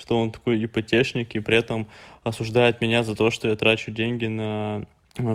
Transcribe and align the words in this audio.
что 0.00 0.18
он 0.18 0.30
такой 0.32 0.64
ипотечник, 0.64 1.34
и 1.34 1.40
при 1.40 1.58
этом 1.58 1.86
осуждает 2.24 2.80
меня 2.80 3.02
за 3.02 3.14
то, 3.14 3.30
что 3.30 3.48
я 3.48 3.56
трачу 3.56 3.90
деньги 3.90 4.26
на 4.26 4.86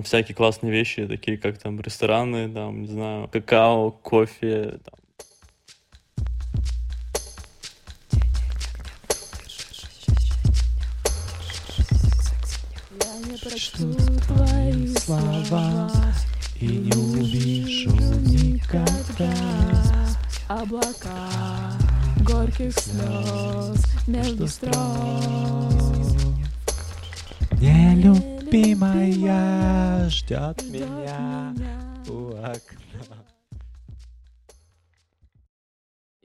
всякие 0.04 0.36
классные 0.36 0.72
вещи, 0.72 1.06
такие 1.06 1.38
как 1.38 1.58
там 1.58 1.80
рестораны, 1.80 2.52
там, 2.52 2.82
не 2.82 2.88
знаю, 2.88 3.28
какао, 3.28 3.92
кофе, 3.92 4.80
там, 4.84 5.00
слова 14.98 15.92
и 16.60 16.66
не 16.66 16.94
увижу 16.94 17.92
никогда. 18.22 19.34
Облака 20.48 21.85
горьких 22.26 22.74
слез 22.74 23.86
между 24.08 24.48
строк. 24.48 24.74
Нелюбимая 27.54 28.90
ждет 30.10 30.64
меня 30.70 31.54
у 32.08 32.30
окна. 32.32 33.25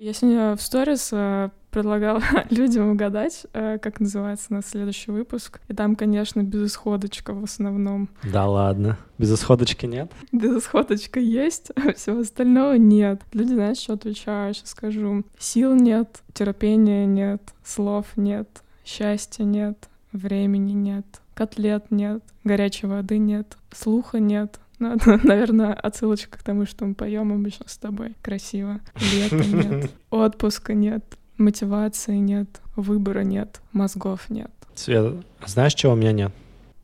Я 0.02 0.14
сегодня 0.14 0.56
в 0.56 0.62
сторис 0.62 1.10
э, 1.12 1.50
предлагала 1.70 2.22
людям 2.50 2.88
угадать, 2.88 3.44
э, 3.52 3.76
как 3.76 4.00
называется 4.00 4.50
на 4.50 4.62
следующий 4.62 5.10
выпуск. 5.10 5.60
И 5.68 5.74
там, 5.74 5.94
конечно, 5.94 6.42
безысходочка 6.42 7.34
в 7.34 7.44
основном. 7.44 8.08
Да 8.22 8.46
ладно. 8.46 8.96
Безысходочки 9.18 9.84
нет? 9.84 10.10
Безысходочка 10.32 11.20
есть, 11.20 11.70
а 11.76 11.92
всего 11.92 12.20
остального 12.20 12.78
нет. 12.78 13.20
Люди, 13.34 13.52
знаешь, 13.52 13.76
что 13.76 13.92
отвечаю? 13.92 14.54
Сейчас 14.54 14.70
скажу. 14.70 15.22
Сил 15.38 15.74
нет, 15.74 16.22
терпения 16.32 17.04
нет, 17.04 17.42
слов 17.62 18.06
нет, 18.16 18.48
счастья 18.86 19.44
нет, 19.44 19.90
времени 20.12 20.72
нет, 20.72 21.04
котлет 21.34 21.90
нет, 21.90 22.22
горячей 22.42 22.86
воды 22.86 23.18
нет, 23.18 23.58
слуха 23.70 24.18
нет, 24.18 24.60
ну, 24.80 24.94
это, 24.94 25.20
наверное, 25.26 25.74
отсылочка 25.74 26.38
к 26.38 26.42
тому, 26.42 26.66
что 26.66 26.86
мы 26.86 26.94
поем 26.94 27.32
обычно 27.32 27.68
с 27.68 27.76
тобой 27.76 28.14
красиво. 28.22 28.80
Лета 29.14 29.36
нет, 29.36 29.90
отпуска 30.10 30.74
нет, 30.74 31.04
мотивации 31.36 32.16
нет, 32.16 32.48
выбора 32.74 33.20
нет, 33.20 33.60
мозгов 33.72 34.30
нет. 34.30 34.50
Свет, 34.74 35.14
знаешь, 35.46 35.74
чего 35.74 35.92
у 35.92 35.96
меня 35.96 36.12
нет? 36.12 36.32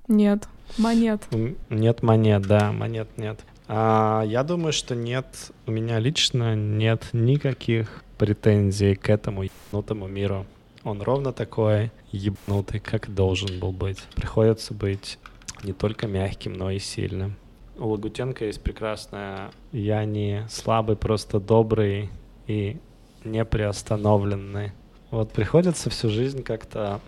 Нет. 0.08 0.46
Монет. 0.78 1.22
Нет 1.70 2.02
монет, 2.02 2.42
да, 2.42 2.70
монет 2.70 3.08
нет. 3.16 3.40
А, 3.66 4.22
я 4.26 4.42
думаю, 4.42 4.72
что 4.72 4.94
нет, 4.94 5.50
у 5.66 5.70
меня 5.70 5.98
лично 5.98 6.54
нет 6.54 7.08
никаких 7.12 8.04
претензий 8.18 8.94
к 8.94 9.08
этому 9.08 9.44
ебнутому 9.44 10.06
миру. 10.06 10.44
Он 10.84 11.00
ровно 11.00 11.32
такой 11.32 11.92
ебнутый, 12.12 12.78
как 12.78 13.12
должен 13.12 13.58
был 13.58 13.72
быть. 13.72 14.02
Приходится 14.14 14.74
быть 14.74 15.18
не 15.62 15.72
только 15.72 16.06
мягким, 16.06 16.52
но 16.52 16.70
и 16.70 16.78
сильным 16.78 17.36
у 17.78 17.88
Лагутенко 17.88 18.44
есть 18.44 18.62
прекрасная 18.62 19.50
«Я 19.72 20.04
не 20.04 20.46
слабый, 20.48 20.96
просто 20.96 21.40
добрый 21.40 22.10
и 22.46 22.76
неприостановленный». 23.24 24.72
Вот 25.10 25.30
приходится 25.30 25.88
всю 25.88 26.08
жизнь 26.08 26.42
как-то 26.42 27.00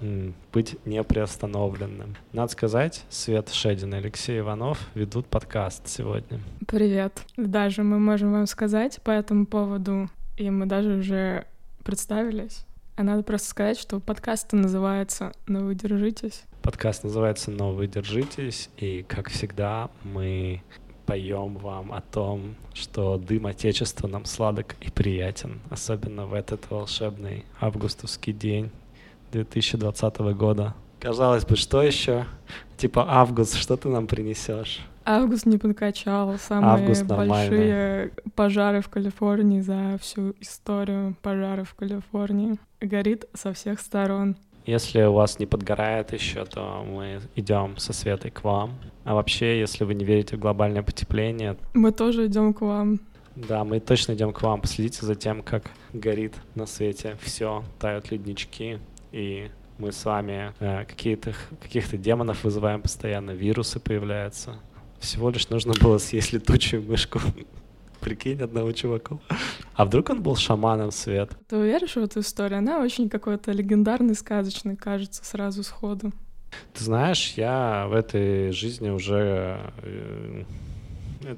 быть 0.52 0.76
неприостановленным. 0.86 2.16
Надо 2.32 2.52
сказать, 2.52 3.04
Свет 3.10 3.48
Шедин 3.48 3.92
и 3.92 3.96
Алексей 3.96 4.38
Иванов 4.38 4.88
ведут 4.94 5.26
подкаст 5.26 5.88
сегодня. 5.88 6.40
Привет. 6.68 7.22
Даже 7.36 7.82
мы 7.82 7.98
можем 7.98 8.32
вам 8.32 8.46
сказать 8.46 9.00
по 9.02 9.10
этому 9.10 9.46
поводу, 9.46 10.08
и 10.36 10.48
мы 10.48 10.66
даже 10.66 10.96
уже 10.96 11.46
представились. 11.82 12.64
А 12.98 13.04
надо 13.04 13.22
просто 13.22 13.50
сказать, 13.50 13.78
что 13.78 14.00
подкаст 14.00 14.52
называется 14.52 15.30
«Но 15.46 15.60
вы 15.60 15.76
держитесь». 15.76 16.42
Подкаст 16.62 17.04
называется 17.04 17.52
«Но 17.52 17.70
вы 17.70 17.86
держитесь», 17.86 18.70
и, 18.76 19.04
как 19.06 19.28
всегда, 19.30 19.88
мы 20.02 20.64
поем 21.06 21.58
вам 21.58 21.92
о 21.92 22.00
том, 22.00 22.56
что 22.74 23.16
дым 23.16 23.46
Отечества 23.46 24.08
нам 24.08 24.24
сладок 24.24 24.74
и 24.80 24.90
приятен, 24.90 25.60
особенно 25.70 26.26
в 26.26 26.34
этот 26.34 26.68
волшебный 26.72 27.44
августовский 27.60 28.32
день 28.32 28.72
2020 29.30 30.18
года. 30.34 30.74
Казалось 30.98 31.44
бы, 31.44 31.54
что 31.54 31.80
еще? 31.80 32.26
Типа 32.78 33.06
август, 33.08 33.54
что 33.54 33.76
ты 33.76 33.88
нам 33.88 34.08
принесешь? 34.08 34.80
Август 35.04 35.46
не 35.46 35.56
подкачал. 35.56 36.36
Самые 36.36 36.82
Август 36.82 37.04
большие 37.04 38.10
пожары 38.34 38.80
в 38.80 38.88
Калифорнии 38.88 39.60
за 39.60 39.98
всю 40.02 40.34
историю 40.40 41.14
пожаров 41.22 41.70
в 41.70 41.74
Калифорнии. 41.76 42.58
Горит 42.80 43.26
со 43.34 43.52
всех 43.52 43.80
сторон. 43.80 44.36
Если 44.64 45.02
у 45.02 45.14
вас 45.14 45.38
не 45.38 45.46
подгорает 45.46 46.12
еще, 46.12 46.44
то 46.44 46.84
мы 46.86 47.20
идем 47.34 47.76
со 47.78 47.92
Светой 47.92 48.30
к 48.30 48.44
вам. 48.44 48.78
А 49.04 49.14
вообще, 49.14 49.58
если 49.58 49.84
вы 49.84 49.94
не 49.94 50.04
верите 50.04 50.36
в 50.36 50.38
глобальное 50.38 50.82
потепление... 50.82 51.56
Мы 51.74 51.90
тоже 51.90 52.26
идем 52.26 52.52
к 52.52 52.60
вам. 52.60 53.00
Да, 53.34 53.64
мы 53.64 53.80
точно 53.80 54.12
идем 54.12 54.32
к 54.32 54.42
вам. 54.42 54.60
Последите 54.60 55.06
за 55.06 55.14
тем, 55.14 55.42
как 55.42 55.70
горит 55.92 56.34
на 56.54 56.66
свете 56.66 57.16
все, 57.22 57.64
тают 57.80 58.10
леднички, 58.10 58.78
и 59.10 59.50
мы 59.78 59.92
с 59.92 60.04
вами 60.04 60.52
э, 60.60 60.84
какие-то, 60.84 61.34
каких-то 61.62 61.96
демонов 61.96 62.44
вызываем 62.44 62.82
постоянно, 62.82 63.30
вирусы 63.30 63.80
появляются. 63.80 64.56
Всего 64.98 65.30
лишь 65.30 65.48
нужно 65.48 65.72
было 65.80 65.98
съесть 65.98 66.32
летучую 66.32 66.82
мышку. 66.82 67.20
Прикинь, 68.00 68.40
одного 68.40 68.72
чувака. 68.72 69.18
А 69.74 69.84
вдруг 69.84 70.10
он 70.10 70.22
был 70.22 70.36
шаманом 70.36 70.90
свет? 70.90 71.30
Ты 71.48 71.56
веришь 71.56 71.96
в 71.96 71.98
эту 71.98 72.20
историю? 72.20 72.58
Она 72.58 72.80
очень 72.80 73.08
какой-то 73.08 73.52
легендарный, 73.52 74.14
сказочный, 74.14 74.76
кажется, 74.76 75.24
сразу 75.24 75.62
сходу. 75.62 76.12
Ты 76.74 76.84
знаешь, 76.84 77.34
я 77.36 77.86
в 77.88 77.94
этой 77.94 78.52
жизни 78.52 78.90
уже 78.90 79.72
э, 79.82 80.44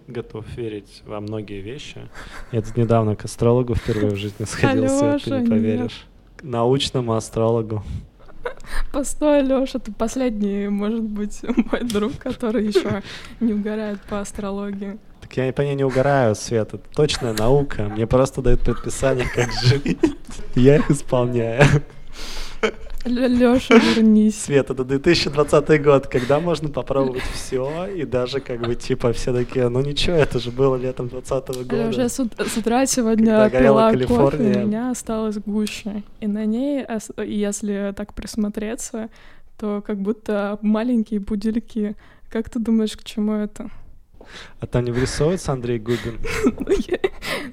готов 0.07 0.47
верить 0.57 1.03
во 1.07 1.21
многие 1.21 1.61
вещи. 1.61 2.09
Я 2.53 2.63
тут 2.63 2.77
недавно 2.77 3.17
к 3.17 3.25
астрологу 3.25 3.75
впервые 3.75 4.13
в 4.13 4.17
жизни 4.17 4.45
сходил, 4.45 4.89
Свет, 4.89 5.23
ты 5.23 5.31
не 5.31 5.49
поверишь. 5.49 5.81
Нет. 5.83 6.37
К 6.37 6.43
научному 6.45 7.15
астрологу. 7.15 7.83
Постой, 8.93 9.43
Лёша, 9.43 9.79
ты 9.79 9.93
последний, 9.93 10.69
может 10.69 11.03
быть, 11.03 11.43
мой 11.43 11.83
друг, 11.85 12.17
который 12.19 12.67
еще 12.67 13.03
не 13.41 13.53
угорает 13.53 14.01
по 14.03 14.21
астрологии. 14.21 14.99
Так 15.31 15.37
я 15.47 15.53
по 15.53 15.61
ней 15.63 15.77
не 15.77 15.85
угораю, 15.85 16.35
Света. 16.35 16.77
Это 16.77 16.89
точная 16.93 17.33
наука. 17.33 17.85
Мне 17.85 18.05
просто 18.09 18.43
дают 18.43 18.63
предписания, 18.63 19.27
как 19.33 19.53
жить. 19.53 19.99
Я 20.57 20.77
их 20.77 20.91
исполняю. 20.91 21.63
Лёша, 23.05 23.75
вернись. 23.79 24.43
Света, 24.43 24.73
это 24.73 24.85
2020 24.85 25.83
год, 25.83 26.09
когда 26.09 26.41
можно 26.41 26.69
попробовать 26.69 27.23
все, 27.33 27.87
и 27.87 28.05
даже 28.05 28.41
как 28.41 28.61
бы 28.61 28.75
типа 28.75 29.13
все 29.13 29.33
такие, 29.33 29.69
ну 29.69 29.81
ничего, 29.81 30.17
это 30.17 30.41
же 30.41 30.51
было 30.51 30.75
летом 30.75 31.09
2020 31.09 31.67
года. 31.69 31.91
Я 32.03 32.09
с, 32.09 32.17
с 32.17 32.57
утра 32.57 32.85
сегодня 32.87 33.49
пила 33.51 33.93
кофе, 33.93 34.37
у 34.37 34.67
меня 34.67 34.91
осталась 34.91 35.39
гуща. 35.39 36.03
И 36.19 36.27
на 36.27 36.45
ней, 36.45 36.85
если 37.25 37.95
так 37.97 38.15
присмотреться, 38.15 39.09
то 39.59 39.81
как 39.87 39.99
будто 39.99 40.59
маленькие 40.61 41.21
пудельки. 41.21 41.95
Как 42.29 42.51
ты 42.51 42.59
думаешь, 42.59 42.97
к 42.97 43.05
чему 43.05 43.35
это? 43.35 43.71
А 44.61 44.67
там 44.67 44.85
не 44.85 44.93
вырисовывается 44.93 45.53
Андрей 45.53 45.79
Губин? 45.79 46.19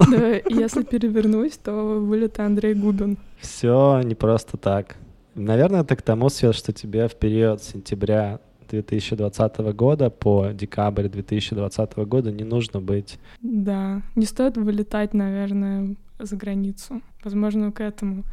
Да, 0.09 0.39
если 0.49 0.83
перевернуть, 0.83 1.59
то 1.61 1.73
вылет 1.73 2.39
Андрей 2.39 2.73
Губин. 2.75 3.17
Все 3.39 4.01
не 4.03 4.15
просто 4.15 4.55
так. 4.55 4.95
Наверное, 5.35 5.81
это 5.81 5.95
к 5.95 6.01
тому, 6.01 6.29
Свет, 6.29 6.55
что 6.55 6.71
тебе 6.71 7.07
в 7.07 7.15
период 7.15 7.61
сентября 7.61 8.39
2020 8.69 9.57
года 9.75 10.09
по 10.09 10.47
декабрь 10.53 11.07
2020 11.07 11.97
года 11.97 12.31
не 12.31 12.43
нужно 12.43 12.81
быть. 12.81 13.19
Да, 13.41 14.01
не 14.15 14.25
стоит 14.25 14.57
вылетать, 14.57 15.13
наверное, 15.13 15.95
за 16.19 16.35
границу. 16.35 17.01
Возможно, 17.23 17.71
к 17.71 17.81
этому. 17.81 18.23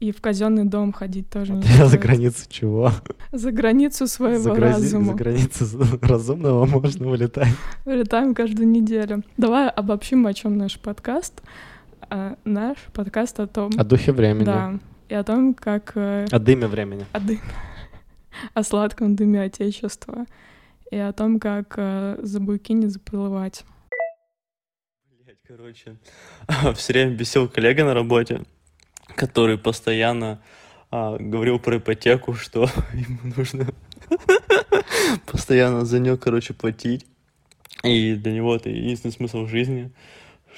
И 0.00 0.12
в 0.12 0.20
казенный 0.20 0.64
дом 0.64 0.92
ходить 0.92 1.28
тоже 1.28 1.54
не 1.54 1.62
стоит. 1.62 1.88
За 1.88 1.98
границу 1.98 2.46
чего? 2.48 2.92
За 3.32 3.50
границу 3.50 4.06
своего 4.06 4.38
за 4.38 4.52
грази... 4.52 4.84
разума. 4.84 5.06
За 5.06 5.14
границу 5.14 5.66
разумного 6.02 6.66
можно 6.66 7.08
вылетать. 7.08 7.48
Вылетаем 7.84 8.34
каждую 8.34 8.68
неделю. 8.68 9.24
Давай 9.36 9.68
обобщим, 9.68 10.26
о 10.26 10.34
чем 10.34 10.56
наш 10.56 10.78
подкаст. 10.78 11.42
А, 12.10 12.36
наш 12.44 12.78
подкаст 12.92 13.40
о 13.40 13.48
том... 13.48 13.72
О 13.76 13.82
духе 13.82 14.12
времени. 14.12 14.44
Да, 14.44 14.78
и 15.08 15.14
о 15.14 15.24
том, 15.24 15.52
как... 15.52 15.92
Э, 15.96 16.26
о 16.30 16.38
дыме 16.38 16.68
времени. 16.68 17.04
О 17.12 17.18
дыме. 17.18 17.40
О 18.54 18.62
сладком 18.62 19.16
дыме 19.16 19.42
Отечества. 19.42 20.26
И 20.92 20.96
о 20.96 21.12
том, 21.12 21.40
как 21.40 21.74
э, 21.76 22.18
за 22.22 22.38
буйки 22.38 22.72
не 22.72 22.86
заплывать. 22.86 23.64
Блять, 25.24 25.38
короче, 25.46 25.96
все 26.76 26.92
время 26.92 27.16
бесил 27.16 27.48
коллега 27.48 27.84
на 27.84 27.94
работе, 27.94 28.42
который 29.14 29.58
постоянно 29.58 30.40
а, 30.90 31.16
говорил 31.18 31.58
про 31.58 31.78
ипотеку, 31.78 32.34
что 32.34 32.68
ему 32.92 33.34
нужно 33.36 33.68
постоянно 35.26 35.84
за 35.84 35.98
нее, 35.98 36.16
короче, 36.16 36.54
платить. 36.54 37.06
И 37.84 38.14
для 38.14 38.32
него 38.32 38.56
это 38.56 38.70
единственный 38.70 39.12
смысл 39.12 39.46
жизни 39.46 39.92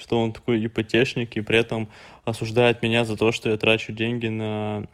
что 0.01 0.21
он 0.21 0.33
такой 0.33 0.65
ипотечник, 0.65 1.37
и 1.37 1.41
при 1.41 1.59
этом 1.59 1.89
осуждает 2.25 2.83
меня 2.83 3.05
за 3.05 3.17
то, 3.17 3.33
что 3.33 3.51
я 3.51 3.57
трачу 3.57 3.93
деньги 3.93 4.29
на 4.29 4.87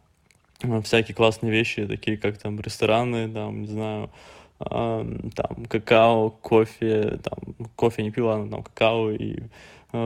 всякие 0.82 1.14
классные 1.14 1.52
вещи, 1.52 1.87
такие 1.87 2.17
как 2.17 2.38
там 2.38 2.61
рестораны, 2.61 3.32
там, 3.32 3.62
не 3.62 3.69
знаю, 3.69 4.11
там 4.59 5.67
какао, 5.69 6.31
кофе, 6.31 7.19
там 7.23 7.69
кофе 7.76 8.02
не 8.02 8.11
пиво, 8.11 8.37
но 8.37 8.49
там 8.49 8.62
какао 8.62 9.11
и 9.11 9.43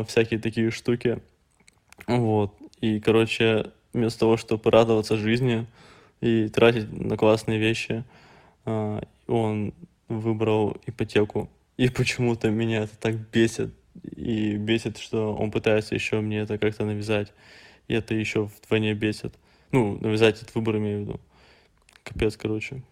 всякие 0.07 0.41
такие 0.41 0.71
штуки. 0.71 1.21
Вот. 2.07 2.55
И, 2.81 3.01
короче, 3.01 3.73
вместо 3.93 4.21
того, 4.21 4.37
чтобы 4.37 4.63
порадоваться 4.63 5.17
жизни 5.17 5.67
и 6.21 6.49
тратить 6.49 6.91
на 6.93 7.17
классные 7.17 7.59
вещи, 7.59 8.05
он 8.65 9.75
выбрал 10.09 10.77
ипотеку. 10.87 11.49
И 11.77 11.89
почему-то 11.89 12.51
меня 12.51 12.83
это 12.85 12.97
так 12.99 13.15
бесит. 13.15 13.73
И 14.17 14.57
бесит, 14.57 14.99
что 14.99 15.35
он 15.35 15.51
пытается 15.51 15.95
еще 15.95 16.21
мне 16.21 16.41
это 16.41 16.59
как-то 16.59 16.85
навязать. 16.85 17.33
И 17.89 17.95
это 17.95 18.15
еще 18.15 18.45
вдвойне 18.45 18.95
бесит. 18.95 19.35
Ну, 19.73 19.99
навязать 20.01 20.43
этот 20.43 20.55
выбор, 20.55 20.77
имею 20.77 20.99
в 20.99 21.01
виду. 21.03 21.21
Капец, 22.03 22.37
короче. 22.37 22.83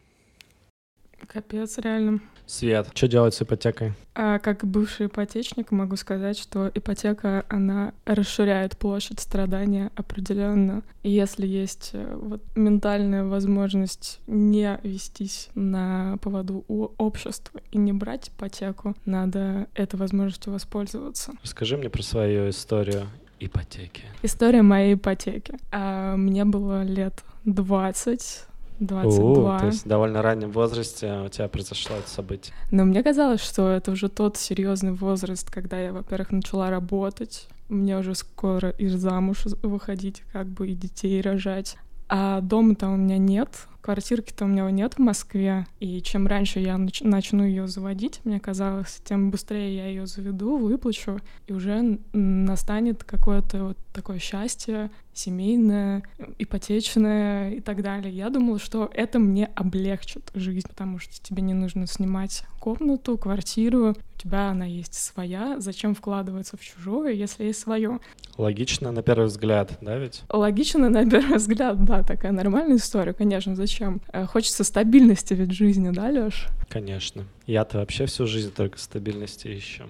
Капец, 1.27 1.79
реально. 1.79 2.21
Свет, 2.49 2.89
что 2.95 3.09
делать 3.09 3.35
с 3.35 3.43
ипотекой? 3.43 3.93
А, 4.15 4.39
как 4.39 4.65
бывший 4.65 5.07
ипотечник 5.07 5.71
могу 5.71 5.97
сказать, 5.97 6.39
что 6.39 6.71
ипотека, 6.75 7.45
она 7.51 7.93
расширяет 8.07 8.79
площадь 8.79 9.21
страдания 9.21 9.93
определенно. 9.97 10.83
И 11.03 11.11
если 11.11 11.47
есть 11.47 11.91
э, 11.93 12.17
вот 12.19 12.43
ментальная 12.57 13.23
возможность 13.25 14.21
не 14.27 14.81
вестись 14.83 15.51
на 15.55 16.17
поводу 16.23 16.65
у 16.69 16.89
общества 16.97 17.61
и 17.71 17.77
не 17.77 17.93
брать 17.93 18.31
ипотеку, 18.31 18.97
надо 19.05 19.67
этой 19.75 19.97
возможностью 19.97 20.51
воспользоваться. 20.55 21.33
Расскажи 21.43 21.77
мне 21.77 21.91
про 21.91 22.03
свою 22.03 22.49
историю 22.49 23.09
ипотеки. 23.41 24.05
История 24.23 24.63
моей 24.63 24.95
ипотеки. 24.95 25.59
А, 25.71 26.17
мне 26.17 26.47
было 26.47 26.83
лет 26.83 27.23
20, 27.45 28.48
22. 28.81 29.57
У, 29.57 29.59
то 29.59 29.67
есть 29.67 29.85
в 29.85 29.89
довольно 29.89 30.23
раннем 30.23 30.51
возрасте 30.51 31.23
у 31.25 31.29
тебя 31.29 31.49
произошло 31.49 31.97
это 31.97 32.09
событие. 32.09 32.55
Но 32.71 32.85
мне 32.85 33.03
казалось, 33.03 33.41
что 33.41 33.71
это 33.71 33.91
уже 33.91 34.09
тот 34.09 34.37
серьезный 34.37 34.93
возраст, 34.93 35.51
когда 35.51 35.79
я, 35.79 35.93
во-первых, 35.93 36.31
начала 36.31 36.71
работать, 36.71 37.49
мне 37.69 37.99
уже 37.99 38.15
скоро 38.15 38.71
и 38.71 38.89
замуж 38.89 39.45
выходить, 39.63 40.23
как 40.33 40.47
бы 40.47 40.69
и 40.69 40.75
детей 40.75 41.21
рожать. 41.21 41.77
А 42.09 42.41
дома-то 42.41 42.89
у 42.89 42.97
меня 42.97 43.19
нет, 43.19 43.51
квартирки-то 43.81 44.45
у 44.45 44.49
меня 44.49 44.71
нет 44.71 44.95
в 44.95 44.99
Москве, 44.99 45.67
и 45.81 46.01
чем 46.03 46.27
раньше 46.27 46.61
я 46.61 46.75
нач- 46.75 47.07
начну 47.07 47.45
ее 47.45 47.67
заводить, 47.69 48.21
мне 48.25 48.41
казалось, 48.41 49.01
тем 49.05 49.31
быстрее 49.31 49.77
я 49.77 49.87
ее 49.87 50.07
заведу, 50.07 50.59
выплачу, 50.59 51.21
и 51.47 51.53
уже 51.53 51.99
настанет 52.13 53.05
какое-то 53.05 53.65
вот 53.65 53.79
такое 53.93 54.19
счастье 54.19 54.91
семейное, 55.13 56.03
ипотечное 56.39 57.53
и 57.55 57.61
так 57.61 57.83
далее. 57.83 58.13
Я 58.13 58.31
думала, 58.31 58.59
что 58.59 58.89
это 58.95 59.19
мне 59.19 59.47
облегчит 59.55 60.31
жизнь, 60.35 60.69
потому 60.69 60.99
что 60.99 61.13
тебе 61.21 61.43
не 61.43 61.55
нужно 61.55 61.87
снимать 61.87 62.45
комнату, 62.61 63.19
квартиру, 63.19 63.97
у 64.19 64.21
тебя 64.21 64.51
она 64.51 64.65
есть 64.65 64.95
своя, 64.95 65.57
зачем 65.59 65.95
вкладываться 65.95 66.57
в 66.57 66.61
чужое, 66.61 67.13
если 67.13 67.45
есть 67.45 67.61
свое. 67.61 68.01
Логично 68.37 68.93
на 68.93 69.03
первый 69.03 69.27
взгляд, 69.27 69.79
да 69.81 69.97
ведь? 69.97 70.23
Логично 70.29 70.89
на 70.89 71.09
первый 71.09 71.39
взгляд, 71.39 71.85
да, 71.85 72.03
такая 72.03 72.33
нормальная 72.33 72.77
история, 72.77 73.13
конечно, 73.13 73.55
зачем? 73.69 74.01
Э, 74.13 74.25
хочется 74.27 74.65
стабильности 74.65 75.35
ведь 75.35 75.51
в 75.51 75.55
жизни, 75.55 75.91
да, 75.91 76.11
Лёш? 76.11 76.49
Конечно. 76.69 77.25
Я-то 77.47 77.79
вообще 77.79 78.07
всю 78.07 78.27
жизнь 78.27 78.53
только 78.55 78.79
стабильности 78.79 79.49
ищу. 79.49 79.85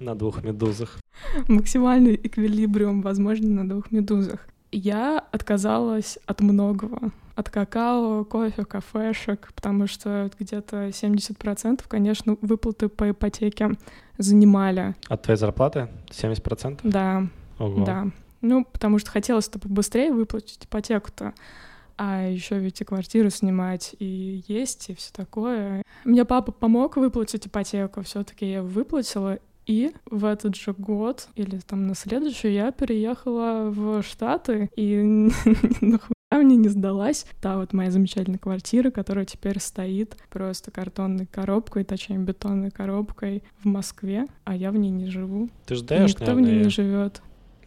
На 0.00 0.14
двух 0.14 0.42
медузах. 0.42 0.98
Максимальный 1.48 2.14
эквилибриум 2.14 3.02
возможно 3.02 3.48
на 3.48 3.68
двух 3.68 3.92
медузах. 3.92 4.40
Я 4.72 5.24
отказалась 5.32 6.18
от 6.26 6.40
многого. 6.40 7.12
От 7.36 7.50
какао, 7.50 8.24
кофе, 8.24 8.64
кафешек, 8.64 9.52
потому 9.54 9.86
что 9.86 10.30
где-то 10.38 10.88
70%, 10.88 11.82
конечно, 11.86 12.36
выплаты 12.40 12.88
по 12.88 13.10
ипотеке 13.10 13.70
занимали. 14.18 14.94
От 15.08 15.22
твоей 15.22 15.38
зарплаты? 15.38 15.88
70%? 16.10 16.80
Да. 16.82 17.28
Ого. 17.58 17.84
Да. 17.84 18.08
Ну, 18.40 18.64
потому 18.64 18.98
что 18.98 19.10
хотелось 19.10 19.48
то 19.48 19.58
побыстрее 19.58 20.12
выплатить 20.12 20.64
ипотеку-то. 20.64 21.34
А 22.02 22.26
еще 22.26 22.58
ведь 22.58 22.80
и 22.80 22.84
квартиру 22.84 23.28
снимать, 23.28 23.94
и 23.98 24.42
есть, 24.48 24.88
и 24.88 24.94
все 24.94 25.12
такое. 25.12 25.82
Мне 26.04 26.24
папа 26.24 26.50
помог 26.50 26.96
выплатить 26.96 27.46
ипотеку, 27.46 28.00
все-таки 28.00 28.50
я 28.50 28.62
выплатила, 28.62 29.38
и 29.66 29.92
в 30.06 30.24
этот 30.24 30.56
же 30.56 30.72
год 30.72 31.28
или 31.34 31.58
там 31.58 31.86
на 31.86 31.94
следующий 31.94 32.54
я 32.54 32.72
переехала 32.72 33.68
в 33.68 34.02
Штаты, 34.02 34.70
и 34.76 34.96
нахуя 35.82 36.14
мне 36.32 36.56
не 36.56 36.68
сдалась 36.68 37.26
та 37.42 37.58
вот 37.58 37.74
моя 37.74 37.90
замечательная 37.90 38.38
квартира, 38.38 38.90
которая 38.90 39.26
теперь 39.26 39.60
стоит 39.60 40.16
просто 40.30 40.70
картонной 40.70 41.26
коробкой, 41.26 41.84
точнее 41.84 42.16
бетонной 42.16 42.70
коробкой 42.70 43.42
в 43.62 43.66
Москве, 43.66 44.26
а 44.44 44.56
я 44.56 44.70
в 44.70 44.76
ней 44.78 44.90
не 44.90 45.10
живу. 45.10 45.50
Ты 45.66 45.74
ждаешь, 45.74 46.12
Никто 46.12 46.32
в 46.32 46.40
ней 46.40 46.64
не 46.64 46.70
живет. 46.70 47.20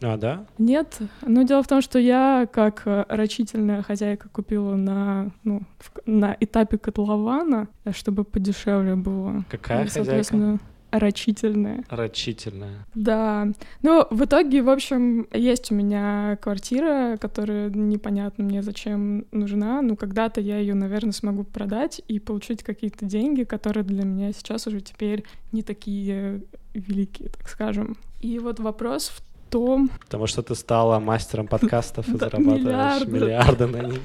А, 0.04 0.16
да? 0.16 0.46
Нет. 0.58 0.98
Но 1.22 1.42
дело 1.42 1.62
в 1.62 1.68
том, 1.68 1.80
что 1.80 1.98
я, 1.98 2.46
как 2.52 2.82
э, 2.84 3.04
рачительная 3.08 3.82
хозяйка, 3.82 4.28
купила 4.28 4.76
на, 4.76 5.30
ну, 5.44 5.62
в, 5.78 5.92
на 6.06 6.36
этапе 6.40 6.76
котлована, 6.76 7.68
чтобы 7.92 8.24
подешевле 8.24 8.96
было. 8.96 9.44
Какая 9.50 9.86
и, 9.86 9.88
соответственно, 9.88 10.58
хозяйка? 10.58 10.64
рачительная. 10.90 11.84
Рачительная. 11.88 12.86
Да. 12.94 13.48
Ну, 13.82 14.06
в 14.10 14.24
итоге, 14.24 14.62
в 14.62 14.68
общем, 14.68 15.26
есть 15.32 15.72
у 15.72 15.74
меня 15.74 16.38
квартира, 16.40 17.16
которая 17.18 17.70
непонятно 17.70 18.44
мне 18.44 18.62
зачем 18.62 19.24
нужна. 19.32 19.80
Ну, 19.82 19.96
когда-то 19.96 20.40
я 20.40 20.58
ее, 20.58 20.74
наверное, 20.74 21.12
смогу 21.12 21.44
продать 21.44 22.02
и 22.08 22.18
получить 22.18 22.62
какие-то 22.62 23.06
деньги, 23.06 23.44
которые 23.44 23.84
для 23.84 24.04
меня 24.04 24.32
сейчас 24.32 24.66
уже 24.66 24.80
теперь 24.80 25.24
не 25.52 25.62
такие 25.62 26.42
великие, 26.74 27.30
так 27.30 27.48
скажем. 27.48 27.96
И 28.20 28.38
вот 28.38 28.60
вопрос 28.60 29.08
в 29.08 29.33
том... 29.54 29.88
Потому 30.00 30.26
что 30.26 30.42
ты 30.42 30.54
стала 30.56 30.98
мастером 30.98 31.46
подкастов 31.46 32.08
и 32.08 32.18
зарабатываешь 32.18 33.06
миллиарды 33.06 33.66
на 33.66 33.82
них. 33.82 34.00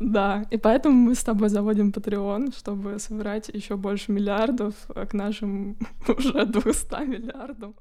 Да, 0.00 0.44
и 0.50 0.56
поэтому 0.56 0.96
мы 0.96 1.14
с 1.14 1.22
тобой 1.22 1.48
заводим 1.48 1.90
Patreon, 1.90 2.56
чтобы 2.56 2.98
собирать 2.98 3.48
еще 3.48 3.76
больше 3.76 4.12
миллиардов 4.12 4.74
к 5.10 5.12
нашим 5.12 5.76
уже 6.08 6.46
200 6.46 7.06
миллиардам. 7.06 7.74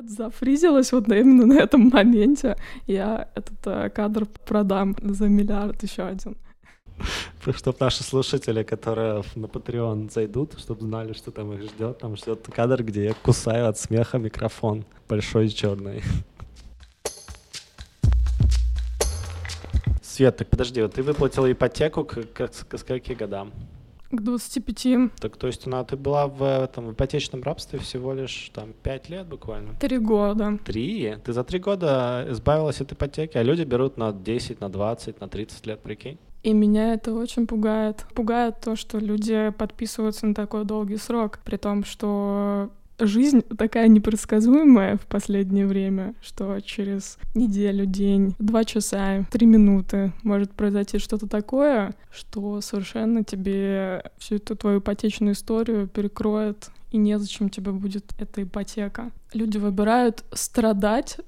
зафризилась 0.00 0.92
вот 0.92 1.08
именно 1.08 1.46
на 1.46 1.58
этом 1.58 1.90
моменте. 1.92 2.56
Я 2.86 3.28
этот 3.34 3.66
э, 3.66 3.90
кадр 3.90 4.26
продам 4.46 4.94
за 5.02 5.28
миллиард 5.28 5.82
еще 5.82 6.04
один. 6.04 6.36
Чтобы 7.56 7.78
наши 7.80 8.02
слушатели, 8.02 8.62
которые 8.62 9.22
на 9.34 9.46
Patreon 9.46 10.10
зайдут, 10.12 10.58
чтобы 10.58 10.82
знали, 10.82 11.12
что 11.12 11.30
там 11.30 11.52
их 11.52 11.62
ждет. 11.62 11.98
Там 11.98 12.16
ждет 12.16 12.46
кадр, 12.54 12.82
где 12.82 13.04
я 13.04 13.14
кусаю 13.14 13.68
от 13.68 13.78
смеха 13.78 14.18
микрофон 14.18 14.84
большой 15.08 15.46
и 15.46 15.50
черный. 15.50 16.02
Свет, 20.02 20.36
так 20.36 20.48
подожди, 20.48 20.82
вот 20.82 20.94
ты 20.94 21.02
выплатила 21.02 21.50
ипотеку 21.50 22.04
к, 22.04 22.22
к, 22.24 22.48
к, 22.48 22.50
к 22.50 22.78
скольки 22.78 23.12
годам? 23.12 23.52
К 24.10 24.22
25. 24.22 25.12
Так, 25.20 25.36
то 25.36 25.46
есть, 25.46 25.66
ну, 25.66 25.84
ты 25.84 25.94
была 25.96 26.26
в 26.26 26.42
этом 26.42 26.86
в 26.86 26.92
ипотечном 26.92 27.42
рабстве 27.42 27.78
всего 27.78 28.14
лишь 28.14 28.50
там 28.54 28.72
5 28.82 29.10
лет 29.10 29.26
буквально? 29.26 29.74
Три 29.74 29.98
года. 29.98 30.58
Три? 30.64 31.16
Ты 31.22 31.32
за 31.34 31.44
три 31.44 31.58
года 31.58 32.26
избавилась 32.30 32.80
от 32.80 32.90
ипотеки, 32.90 33.36
а 33.36 33.42
люди 33.42 33.64
берут 33.64 33.98
на 33.98 34.12
10, 34.12 34.60
на 34.60 34.70
20, 34.70 35.20
на 35.20 35.28
30 35.28 35.66
лет, 35.66 35.80
прикинь? 35.80 36.18
И 36.42 36.52
меня 36.52 36.94
это 36.94 37.14
очень 37.14 37.46
пугает. 37.46 38.06
Пугает 38.14 38.60
то, 38.60 38.76
что 38.76 38.98
люди 38.98 39.52
подписываются 39.56 40.26
на 40.26 40.34
такой 40.34 40.64
долгий 40.64 40.96
срок, 40.96 41.40
при 41.44 41.56
том, 41.56 41.84
что 41.84 42.70
жизнь 42.98 43.42
такая 43.42 43.88
непредсказуемая 43.88 44.96
в 44.96 45.06
последнее 45.06 45.66
время, 45.66 46.14
что 46.20 46.60
через 46.60 47.18
неделю, 47.34 47.86
день, 47.86 48.34
два 48.38 48.64
часа, 48.64 49.24
три 49.30 49.46
минуты 49.46 50.12
может 50.22 50.52
произойти 50.52 50.98
что-то 50.98 51.28
такое, 51.28 51.94
что 52.10 52.60
совершенно 52.60 53.24
тебе 53.24 54.02
всю 54.18 54.36
эту 54.36 54.56
твою 54.56 54.80
ипотечную 54.80 55.34
историю 55.34 55.86
перекроет, 55.86 56.70
и 56.90 56.96
незачем 56.96 57.50
тебе 57.50 57.72
будет 57.72 58.12
эта 58.18 58.42
ипотека. 58.42 59.10
Люди 59.34 59.58
выбирают 59.58 60.24
страдать, 60.32 61.18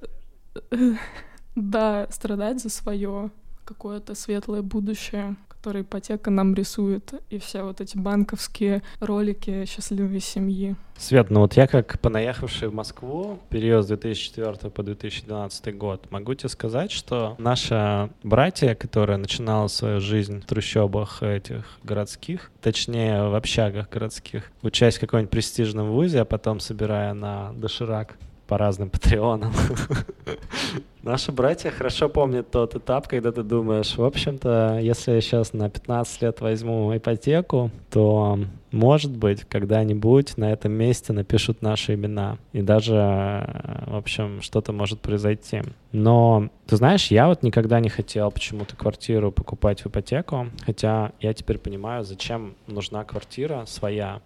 да, 1.54 2.08
страдать 2.10 2.62
за 2.62 2.70
свое 2.70 3.30
какое-то 3.70 4.16
светлое 4.16 4.62
будущее, 4.62 5.36
которое 5.48 5.82
ипотека 5.82 6.28
нам 6.30 6.54
рисует, 6.54 7.14
и 7.30 7.38
все 7.38 7.62
вот 7.62 7.80
эти 7.80 7.96
банковские 7.96 8.82
ролики 8.98 9.64
счастливой 9.64 10.18
семьи. 10.18 10.74
Свет, 10.98 11.30
ну 11.30 11.40
вот 11.40 11.52
я 11.54 11.68
как 11.68 12.00
понаехавший 12.00 12.66
в 12.66 12.74
Москву 12.74 13.38
период 13.48 13.84
с 13.84 13.86
2004 13.86 14.70
по 14.70 14.82
2012 14.82 15.76
год, 15.76 16.10
могу 16.10 16.34
тебе 16.34 16.48
сказать, 16.48 16.90
что 16.90 17.36
наши 17.38 18.10
братья, 18.24 18.74
которые 18.74 19.18
начинала 19.18 19.68
свою 19.68 20.00
жизнь 20.00 20.40
в 20.40 20.46
трущобах 20.46 21.22
этих 21.22 21.78
городских, 21.84 22.50
точнее 22.60 23.28
в 23.28 23.36
общагах 23.36 23.88
городских, 23.88 24.50
учась 24.62 24.96
в 24.96 25.00
каком-нибудь 25.00 25.30
престижном 25.30 25.92
вузе, 25.92 26.22
а 26.22 26.24
потом 26.24 26.58
собирая 26.58 27.14
на 27.14 27.52
доширак 27.52 28.16
по 28.50 28.58
разным 28.58 28.90
патреонам. 28.90 29.52
Наши 31.04 31.30
братья 31.30 31.70
хорошо 31.70 32.08
помнят 32.08 32.50
тот 32.50 32.74
этап, 32.74 33.06
когда 33.06 33.30
ты 33.30 33.44
думаешь, 33.44 33.96
в 33.96 34.04
общем-то, 34.04 34.80
если 34.82 35.12
я 35.12 35.20
сейчас 35.20 35.52
на 35.52 35.70
15 35.70 36.22
лет 36.22 36.40
возьму 36.40 36.94
ипотеку, 36.94 37.70
то, 37.90 38.40
может 38.72 39.16
быть, 39.16 39.44
когда-нибудь 39.44 40.36
на 40.36 40.52
этом 40.52 40.72
месте 40.72 41.12
напишут 41.12 41.62
наши 41.62 41.94
имена. 41.94 42.38
И 42.52 42.60
даже, 42.60 42.96
в 43.86 43.94
общем, 43.94 44.42
что-то 44.42 44.72
может 44.72 45.00
произойти. 45.00 45.62
Но, 45.92 46.50
ты 46.66 46.76
знаешь, 46.76 47.06
я 47.06 47.28
вот 47.28 47.44
никогда 47.44 47.78
не 47.78 47.88
хотел 47.88 48.32
почему-то 48.32 48.74
квартиру 48.76 49.30
покупать 49.30 49.82
в 49.82 49.86
ипотеку, 49.86 50.48
хотя 50.66 51.12
я 51.20 51.32
теперь 51.34 51.58
понимаю, 51.58 52.02
зачем 52.02 52.56
нужна 52.66 53.04
квартира 53.04 53.64
своя, 53.66 54.20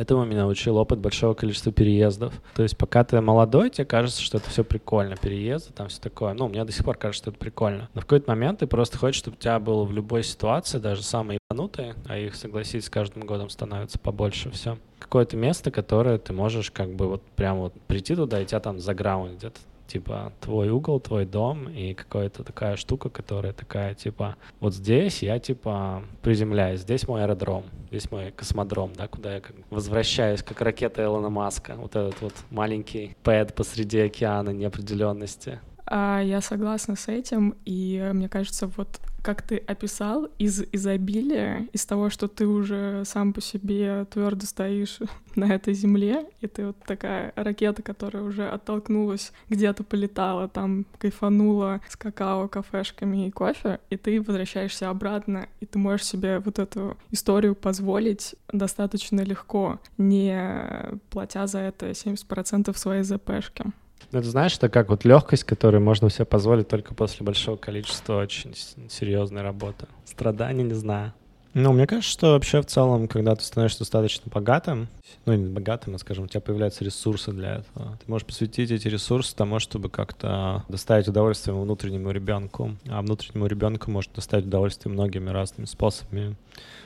Этому 0.00 0.24
меня 0.24 0.44
научил 0.44 0.78
опыт 0.78 0.98
большого 0.98 1.34
количества 1.34 1.72
переездов. 1.72 2.32
То 2.54 2.62
есть 2.62 2.74
пока 2.74 3.04
ты 3.04 3.20
молодой, 3.20 3.68
тебе 3.68 3.84
кажется, 3.84 4.22
что 4.22 4.38
это 4.38 4.48
все 4.48 4.64
прикольно, 4.64 5.14
переезды, 5.14 5.74
там 5.74 5.88
все 5.88 6.00
такое. 6.00 6.32
Ну, 6.32 6.48
мне 6.48 6.64
до 6.64 6.72
сих 6.72 6.86
пор 6.86 6.96
кажется, 6.96 7.24
что 7.24 7.30
это 7.32 7.38
прикольно. 7.38 7.90
Но 7.92 8.00
в 8.00 8.04
какой-то 8.04 8.30
момент 8.30 8.60
ты 8.60 8.66
просто 8.66 8.96
хочешь, 8.96 9.18
чтобы 9.18 9.36
у 9.36 9.38
тебя 9.38 9.60
было 9.60 9.84
в 9.84 9.92
любой 9.92 10.22
ситуации, 10.22 10.78
даже 10.78 11.02
самые 11.02 11.38
ебанутые, 11.50 11.96
а 12.06 12.16
их, 12.16 12.34
согласись, 12.34 12.86
с 12.86 12.88
каждым 12.88 13.24
годом 13.24 13.50
становится 13.50 13.98
побольше 13.98 14.50
все. 14.50 14.78
Какое-то 15.00 15.36
место, 15.36 15.70
которое 15.70 16.16
ты 16.16 16.32
можешь 16.32 16.70
как 16.70 16.94
бы 16.94 17.06
вот 17.06 17.22
прямо 17.36 17.60
вот 17.60 17.74
прийти 17.86 18.16
туда, 18.16 18.40
и 18.40 18.46
тебя 18.46 18.60
там 18.60 18.80
заграундят 18.80 19.54
типа 19.90 20.32
твой 20.40 20.70
угол, 20.70 21.00
твой 21.00 21.24
дом 21.24 21.68
и 21.68 21.94
какая-то 21.94 22.44
такая 22.44 22.76
штука, 22.76 23.10
которая 23.10 23.52
такая 23.52 23.94
типа 23.94 24.36
вот 24.60 24.74
здесь 24.74 25.22
я 25.22 25.38
типа 25.38 26.02
приземляюсь, 26.22 26.80
здесь 26.80 27.08
мой 27.08 27.22
аэродром, 27.24 27.64
здесь 27.88 28.10
мой 28.10 28.30
космодром, 28.30 28.92
да, 28.96 29.08
куда 29.08 29.34
я 29.34 29.40
как 29.40 29.56
возвращаюсь, 29.70 30.42
как 30.42 30.60
ракета 30.60 31.02
Элона 31.02 31.28
Маска, 31.28 31.74
вот 31.76 31.96
этот 31.96 32.20
вот 32.20 32.34
маленький 32.50 33.16
пэд 33.24 33.54
посреди 33.54 34.00
океана 34.00 34.50
неопределенности. 34.50 35.60
А, 35.86 36.20
я 36.20 36.40
согласна 36.40 36.96
с 36.96 37.08
этим, 37.08 37.56
и 37.64 38.10
мне 38.12 38.28
кажется, 38.28 38.66
вот 38.76 39.00
как 39.22 39.42
ты 39.42 39.58
описал, 39.58 40.28
из 40.38 40.62
изобилия, 40.72 41.68
из 41.72 41.84
того, 41.84 42.10
что 42.10 42.28
ты 42.28 42.46
уже 42.46 43.04
сам 43.04 43.32
по 43.32 43.40
себе 43.40 44.06
твердо 44.06 44.46
стоишь 44.46 44.98
на 45.36 45.52
этой 45.52 45.74
земле, 45.74 46.26
и 46.40 46.46
ты 46.46 46.68
вот 46.68 46.76
такая 46.86 47.32
ракета, 47.36 47.82
которая 47.82 48.22
уже 48.22 48.48
оттолкнулась, 48.48 49.32
где-то 49.48 49.84
полетала, 49.84 50.48
там 50.48 50.86
кайфанула 50.98 51.80
с 51.88 51.96
какао, 51.96 52.48
кафешками 52.48 53.26
и 53.26 53.30
кофе, 53.30 53.80
и 53.90 53.96
ты 53.96 54.20
возвращаешься 54.20 54.88
обратно, 54.88 55.48
и 55.60 55.66
ты 55.66 55.78
можешь 55.78 56.06
себе 56.06 56.38
вот 56.38 56.58
эту 56.58 56.96
историю 57.10 57.54
позволить 57.54 58.34
достаточно 58.52 59.20
легко, 59.20 59.80
не 59.98 60.90
платя 61.10 61.46
за 61.46 61.58
это 61.58 61.90
70% 61.90 62.76
своей 62.76 63.02
ЗПшки. 63.02 63.72
Ну, 64.12 64.18
это 64.18 64.28
знаешь, 64.28 64.56
это 64.56 64.68
как 64.68 64.88
вот 64.88 65.04
легкость, 65.04 65.44
которую 65.44 65.82
можно 65.82 66.10
себе 66.10 66.24
позволить 66.24 66.68
только 66.68 66.94
после 66.94 67.24
большого 67.24 67.56
количества 67.56 68.20
очень 68.20 68.54
серьезной 68.88 69.42
работы. 69.42 69.86
Страдания 70.04 70.64
не 70.64 70.74
знаю. 70.74 71.12
Ну, 71.52 71.72
мне 71.72 71.86
кажется, 71.88 72.10
что 72.10 72.32
вообще 72.32 72.62
в 72.62 72.66
целом, 72.66 73.08
когда 73.08 73.34
ты 73.34 73.42
становишься 73.42 73.80
достаточно 73.80 74.30
богатым, 74.32 74.86
ну, 75.26 75.34
не 75.34 75.46
богатым, 75.46 75.96
а, 75.96 75.98
скажем, 75.98 76.24
у 76.24 76.26
тебя 76.28 76.40
появляются 76.40 76.84
ресурсы 76.84 77.32
для 77.32 77.56
этого. 77.56 77.98
Ты 77.98 78.08
можешь 78.08 78.24
посвятить 78.24 78.70
эти 78.70 78.86
ресурсы 78.86 79.34
тому, 79.34 79.58
чтобы 79.58 79.90
как-то 79.90 80.64
доставить 80.68 81.08
удовольствие 81.08 81.56
внутреннему 81.56 82.12
ребенку. 82.12 82.76
А 82.88 83.02
внутреннему 83.02 83.46
ребенку 83.46 83.90
может 83.90 84.12
доставить 84.12 84.46
удовольствие 84.46 84.92
многими 84.92 85.30
разными 85.30 85.66
способами, 85.66 86.36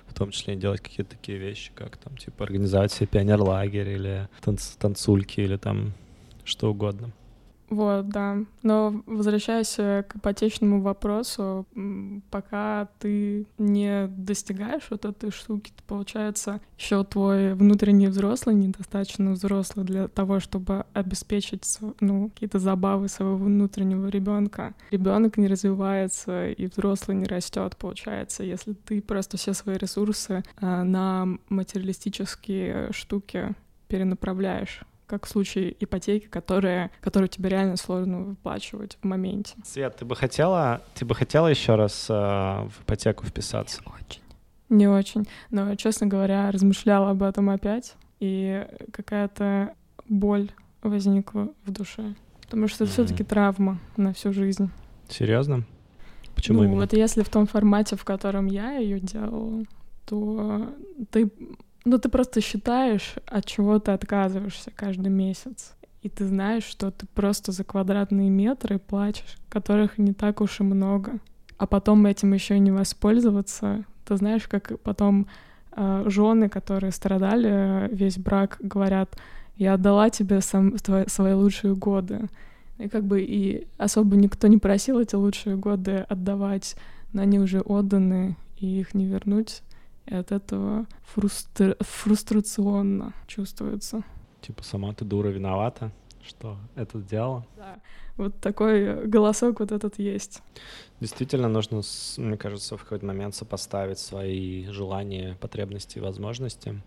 в 0.06 0.14
том 0.14 0.30
числе 0.30 0.56
делать 0.56 0.80
какие-то 0.80 1.10
такие 1.10 1.36
вещи, 1.36 1.70
как 1.74 1.98
там, 1.98 2.16
типа, 2.16 2.44
организовать 2.44 2.90
себе 2.90 3.06
пионер-лагерь 3.06 3.90
или 3.90 4.28
танц 4.40 4.76
танцульки, 4.76 5.40
или 5.40 5.58
там 5.58 5.92
что 6.44 6.70
угодно. 6.70 7.12
Вот, 7.70 8.08
да. 8.08 8.38
Но 8.62 9.02
возвращаясь 9.06 9.74
к 9.74 10.16
ипотечному 10.16 10.80
вопросу, 10.80 11.66
пока 12.30 12.88
ты 12.98 13.46
не 13.58 14.06
достигаешь 14.08 14.86
вот 14.90 15.04
этой 15.04 15.30
штуки, 15.30 15.72
то 15.74 15.82
получается, 15.86 16.60
еще 16.78 17.02
твой 17.04 17.54
внутренний 17.54 18.08
взрослый 18.08 18.54
недостаточно 18.54 19.32
взрослый 19.32 19.84
для 19.84 20.08
того, 20.08 20.40
чтобы 20.40 20.84
обеспечить 20.92 21.78
ну, 22.00 22.28
какие-то 22.28 22.58
забавы 22.58 23.08
своего 23.08 23.36
внутреннего 23.36 24.08
ребенка. 24.08 24.74
Ребенок 24.90 25.36
не 25.36 25.48
развивается, 25.48 26.50
и 26.50 26.66
взрослый 26.66 27.16
не 27.16 27.26
растет, 27.26 27.76
получается, 27.76 28.44
если 28.44 28.74
ты 28.74 29.00
просто 29.00 29.36
все 29.36 29.54
свои 29.54 29.76
ресурсы 29.76 30.44
а, 30.60 30.84
на 30.84 31.26
материалистические 31.48 32.92
штуки 32.92 33.54
перенаправляешь 33.88 34.82
как 35.14 35.26
в 35.26 35.30
случае 35.30 35.74
ипотеки, 35.78 36.26
которая, 36.26 36.90
которую 37.00 37.28
тебе 37.28 37.48
реально 37.48 37.76
сложно 37.76 38.20
выплачивать 38.20 38.98
в 39.00 39.06
моменте. 39.06 39.54
Свет, 39.64 39.96
ты 39.96 40.04
бы 40.04 40.16
хотела, 40.16 40.82
ты 40.94 41.04
бы 41.04 41.14
хотела 41.14 41.46
еще 41.46 41.76
раз 41.76 42.06
э, 42.08 42.12
в 42.12 42.82
ипотеку 42.82 43.24
вписаться? 43.24 43.80
Не 43.82 43.92
очень. 43.92 44.22
Не 44.68 44.88
очень. 44.88 45.28
Но, 45.50 45.74
честно 45.76 46.06
говоря, 46.06 46.50
размышляла 46.50 47.10
об 47.10 47.22
этом 47.22 47.50
опять, 47.50 47.94
и 48.18 48.66
какая-то 48.92 49.74
боль 50.08 50.50
возникла 50.82 51.50
в 51.64 51.70
душе. 51.70 52.14
Потому 52.42 52.68
что 52.68 52.84
это 52.84 52.90
mm-hmm. 52.90 52.94
все-таки 52.94 53.24
травма 53.24 53.78
на 53.96 54.12
всю 54.12 54.32
жизнь. 54.32 54.70
Серьезно? 55.08 55.64
Почему 56.34 56.58
ну, 56.58 56.64
именно? 56.64 56.80
вот 56.80 56.92
если 56.92 57.22
в 57.22 57.28
том 57.28 57.46
формате, 57.46 57.96
в 57.96 58.04
котором 58.04 58.46
я 58.46 58.76
ее 58.76 58.98
делала, 58.98 59.64
то 60.06 60.74
ты 61.10 61.30
ну, 61.84 61.98
ты 61.98 62.08
просто 62.08 62.40
считаешь, 62.40 63.14
от 63.26 63.44
чего 63.44 63.78
ты 63.78 63.92
отказываешься 63.92 64.70
каждый 64.74 65.10
месяц. 65.10 65.74
И 66.02 66.08
ты 66.08 66.26
знаешь, 66.26 66.64
что 66.64 66.90
ты 66.90 67.06
просто 67.06 67.52
за 67.52 67.64
квадратные 67.64 68.30
метры 68.30 68.78
плачешь, 68.78 69.36
которых 69.48 69.98
не 69.98 70.12
так 70.12 70.40
уж 70.40 70.60
и 70.60 70.62
много. 70.62 71.18
А 71.56 71.66
потом 71.66 72.04
этим 72.06 72.32
еще 72.34 72.58
не 72.58 72.70
воспользоваться. 72.70 73.84
Ты 74.04 74.16
знаешь, 74.16 74.46
как 74.48 74.78
потом 74.80 75.26
э, 75.72 76.04
жены, 76.06 76.48
которые 76.48 76.92
страдали 76.92 77.88
весь 77.94 78.18
брак, 78.18 78.58
говорят, 78.60 79.16
я 79.56 79.74
отдала 79.74 80.10
тебе 80.10 80.40
сам, 80.40 80.72
твои, 80.78 81.06
свои 81.06 81.32
лучшие 81.32 81.74
годы. 81.74 82.28
И 82.78 82.88
как 82.88 83.04
бы 83.04 83.22
и 83.22 83.66
особо 83.78 84.16
никто 84.16 84.46
не 84.48 84.58
просил 84.58 84.98
эти 84.98 85.14
лучшие 85.14 85.56
годы 85.56 86.04
отдавать, 86.08 86.76
но 87.12 87.22
они 87.22 87.38
уже 87.38 87.60
отданы, 87.60 88.36
и 88.58 88.80
их 88.80 88.94
не 88.94 89.06
вернуть. 89.06 89.62
И 90.06 90.14
от 90.14 90.32
этого 90.32 90.86
фрустр... 91.02 91.76
фрустрационно 91.80 93.14
чувствуется. 93.26 94.02
Типа 94.40 94.62
сама 94.62 94.92
ты 94.92 95.04
дура 95.04 95.28
виновата, 95.28 95.92
что 96.22 96.58
это 96.74 96.98
сделала? 97.00 97.46
Да, 97.56 97.80
вот 98.16 98.38
такой 98.40 99.06
голосок 99.06 99.60
вот 99.60 99.72
этот 99.72 99.98
есть. 99.98 100.42
Действительно 101.00 101.48
нужно, 101.48 101.82
мне 102.18 102.36
кажется, 102.36 102.76
в 102.76 102.82
какой-то 102.82 103.06
момент 103.06 103.34
сопоставить 103.34 103.98
свои 103.98 104.66
желания, 104.66 105.36
потребности 105.40 105.98
и 105.98 106.00
возможности 106.00 106.82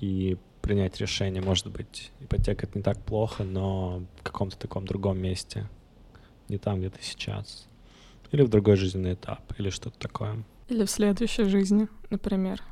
и 0.00 0.36
принять 0.60 0.98
решение. 0.98 1.42
Может 1.42 1.70
быть, 1.70 2.10
ипотека— 2.20 2.66
это 2.66 2.78
не 2.78 2.82
так 2.82 2.98
плохо, 3.02 3.44
но 3.44 4.02
в 4.16 4.22
каком-то 4.22 4.58
таком 4.58 4.86
другом 4.86 5.18
месте, 5.18 5.68
не 6.48 6.58
там, 6.58 6.78
где 6.78 6.90
ты 6.90 7.02
сейчас. 7.02 7.66
Или 8.32 8.42
в 8.42 8.48
другой 8.48 8.76
жизненный 8.76 9.14
этап, 9.14 9.40
или 9.58 9.70
что-то 9.70 9.98
такое. 9.98 10.42
Или 10.68 10.84
в 10.84 10.90
следующей 10.90 11.44
жизни, 11.44 11.88
например. 12.10 12.62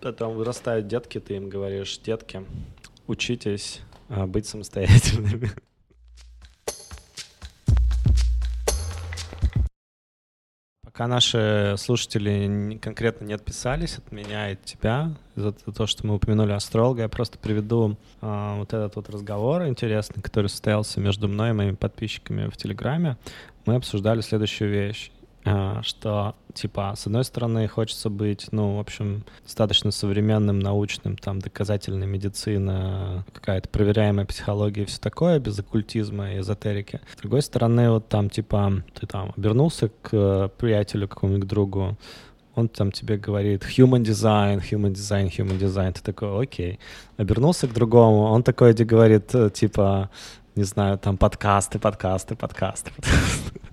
Потом 0.00 0.34
вырастают 0.34 0.86
детки, 0.86 1.18
ты 1.18 1.36
им 1.36 1.48
говоришь, 1.48 1.98
детки, 1.98 2.44
учитесь 3.06 3.80
а, 4.08 4.26
быть 4.26 4.46
самостоятельными. 4.46 5.50
Пока 10.84 11.06
наши 11.06 11.74
слушатели 11.78 12.78
конкретно 12.82 13.24
не 13.24 13.32
отписались 13.32 13.96
от 13.96 14.12
меня 14.12 14.50
и 14.50 14.52
от 14.52 14.64
тебя 14.64 15.14
за 15.36 15.52
то, 15.52 15.86
что 15.86 16.06
мы 16.06 16.16
упомянули 16.16 16.52
астролога, 16.52 17.02
я 17.02 17.08
просто 17.08 17.38
приведу 17.38 17.96
э, 18.20 18.54
вот 18.58 18.74
этот 18.74 18.96
вот 18.96 19.08
разговор 19.08 19.66
интересный, 19.66 20.22
который 20.22 20.48
состоялся 20.48 21.00
между 21.00 21.28
мной 21.28 21.50
и 21.50 21.52
моими 21.54 21.76
подписчиками 21.76 22.50
в 22.50 22.58
Телеграме. 22.58 23.16
Мы 23.64 23.76
обсуждали 23.76 24.20
следующую 24.20 24.70
вещь. 24.70 25.10
А, 25.44 25.82
что, 25.82 26.36
типа, 26.54 26.94
с 26.96 27.06
одной 27.06 27.24
стороны, 27.24 27.66
хочется 27.66 28.10
быть, 28.10 28.48
ну, 28.52 28.76
в 28.76 28.80
общем, 28.80 29.24
достаточно 29.42 29.90
современным, 29.90 30.60
научным, 30.60 31.16
там, 31.16 31.40
доказательная 31.40 32.06
медицина, 32.06 33.24
какая-то 33.32 33.68
проверяемая 33.68 34.24
психология 34.24 34.82
и 34.82 34.86
все 34.86 35.00
такое, 35.00 35.40
без 35.40 35.58
оккультизма 35.58 36.34
и 36.34 36.38
эзотерики. 36.38 37.00
С 37.16 37.20
другой 37.20 37.42
стороны, 37.42 37.90
вот 37.90 38.08
там, 38.08 38.30
типа, 38.30 38.84
ты 38.98 39.06
там 39.06 39.32
обернулся 39.36 39.90
к 40.02 40.48
приятелю, 40.58 41.08
какому-нибудь 41.08 41.48
другу, 41.48 41.96
он 42.54 42.68
там 42.68 42.92
тебе 42.92 43.16
говорит 43.16 43.64
human 43.64 44.02
design, 44.02 44.60
human 44.60 44.92
design, 44.92 45.28
human 45.28 45.58
design. 45.58 45.92
Ты 45.92 46.02
такой, 46.02 46.42
окей. 46.42 46.78
Обернулся 47.16 47.66
к 47.66 47.72
другому, 47.72 48.24
он 48.24 48.42
такой 48.42 48.74
где 48.74 48.84
говорит, 48.84 49.34
э, 49.34 49.48
типа, 49.48 50.10
не 50.54 50.64
знаю, 50.64 50.98
там 50.98 51.16
подкасты, 51.16 51.78
подкасты, 51.78 52.36
подкасты. 52.36 52.90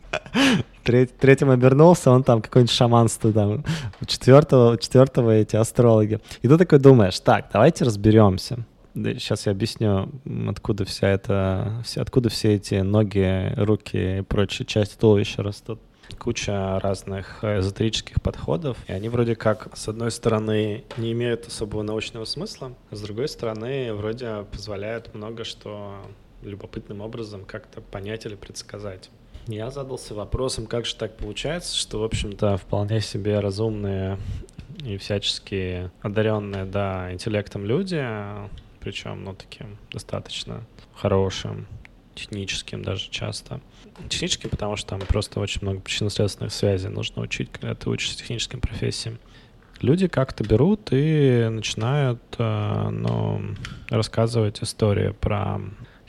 Треть, 0.84 1.18
третьим 1.18 1.51
обернулся, 1.51 2.10
он 2.10 2.24
там 2.24 2.42
какое-нибудь 2.42 2.74
шаманство 2.74 3.32
там. 3.32 3.63
У 4.01 4.06
четвертого, 4.06 4.74
у 4.74 4.78
четвертого 4.78 5.32
эти 5.32 5.56
астрологи. 5.56 6.20
И 6.42 6.48
ты 6.48 6.58
такой 6.58 6.80
думаешь, 6.80 7.20
так, 7.20 7.50
давайте 7.54 7.84
разберемся. 7.84 8.66
сейчас 8.96 9.46
я 9.46 9.51
объясню, 9.51 10.10
откуда 10.48 10.86
вся 10.86 11.10
эта, 11.10 11.84
откуда 11.96 12.30
все 12.30 12.56
эти 12.56 12.75
ноги, 12.75 13.54
руки 13.56 14.20
и 14.20 14.22
прочие 14.22 14.66
части 14.66 14.98
туловища 14.98 15.44
растут 15.44 15.80
куча 16.18 16.80
разных 16.80 17.44
эзотерических 17.44 18.22
подходов, 18.22 18.78
и 18.88 18.92
они 18.92 19.10
вроде 19.10 19.36
как, 19.36 19.70
с 19.78 19.88
одной 19.88 20.10
стороны, 20.10 20.84
не 20.98 21.12
имеют 21.12 21.48
особого 21.48 21.84
научного 21.84 22.25
смысла, 22.25 22.74
а 22.89 22.96
с 22.96 23.01
другой 23.01 23.28
стороны, 23.28 23.94
вроде 23.94 24.46
позволяют 24.51 25.13
много 25.13 25.44
что 25.44 25.94
любопытным 26.42 27.01
образом 27.01 27.46
как-то 27.46 27.82
понять 27.82 28.25
или 28.25 28.36
предсказать. 28.36 29.10
Я 29.50 29.72
задался 29.72 30.13
вопросом, 30.13 30.68
как 30.68 30.86
же 30.86 30.94
так 30.94 31.18
получается, 31.18 31.75
что, 31.75 32.00
в 32.00 32.03
общем-то, 32.03 32.56
вполне 32.58 33.01
себе 33.01 33.39
разумные 33.39 34.20
и 34.86 34.98
всячески 34.98 35.89
одаренные, 36.03 36.65
да, 36.65 37.12
интеллектом 37.12 37.65
люди, 37.65 38.06
причем, 38.79 39.24
ну, 39.24 39.34
таким 39.34 39.77
достаточно 39.91 40.63
хорошим, 40.94 41.65
техническим 42.13 42.84
даже 42.84 43.10
часто. 43.10 43.60
Техническим, 44.08 44.51
потому 44.51 44.75
что 44.75 44.89
там 44.89 45.00
просто 45.00 45.39
очень 45.39 45.62
много 45.63 45.79
причинно-следственных 45.79 46.53
связей 46.53 46.89
нужно 46.89 47.24
учить, 47.24 47.51
когда 47.51 47.74
ты 47.74 47.89
учишься 47.89 48.20
техническим 48.20 48.62
профессиям. 48.62 49.18
Люди 49.82 50.08
как-то 50.08 50.44
берут 50.44 50.89
и 50.91 51.48
начинают 51.50 52.22
э, 52.38 52.89
ну, 52.91 53.41
рассказывать 53.89 54.62
истории 54.62 55.10
про 55.10 55.60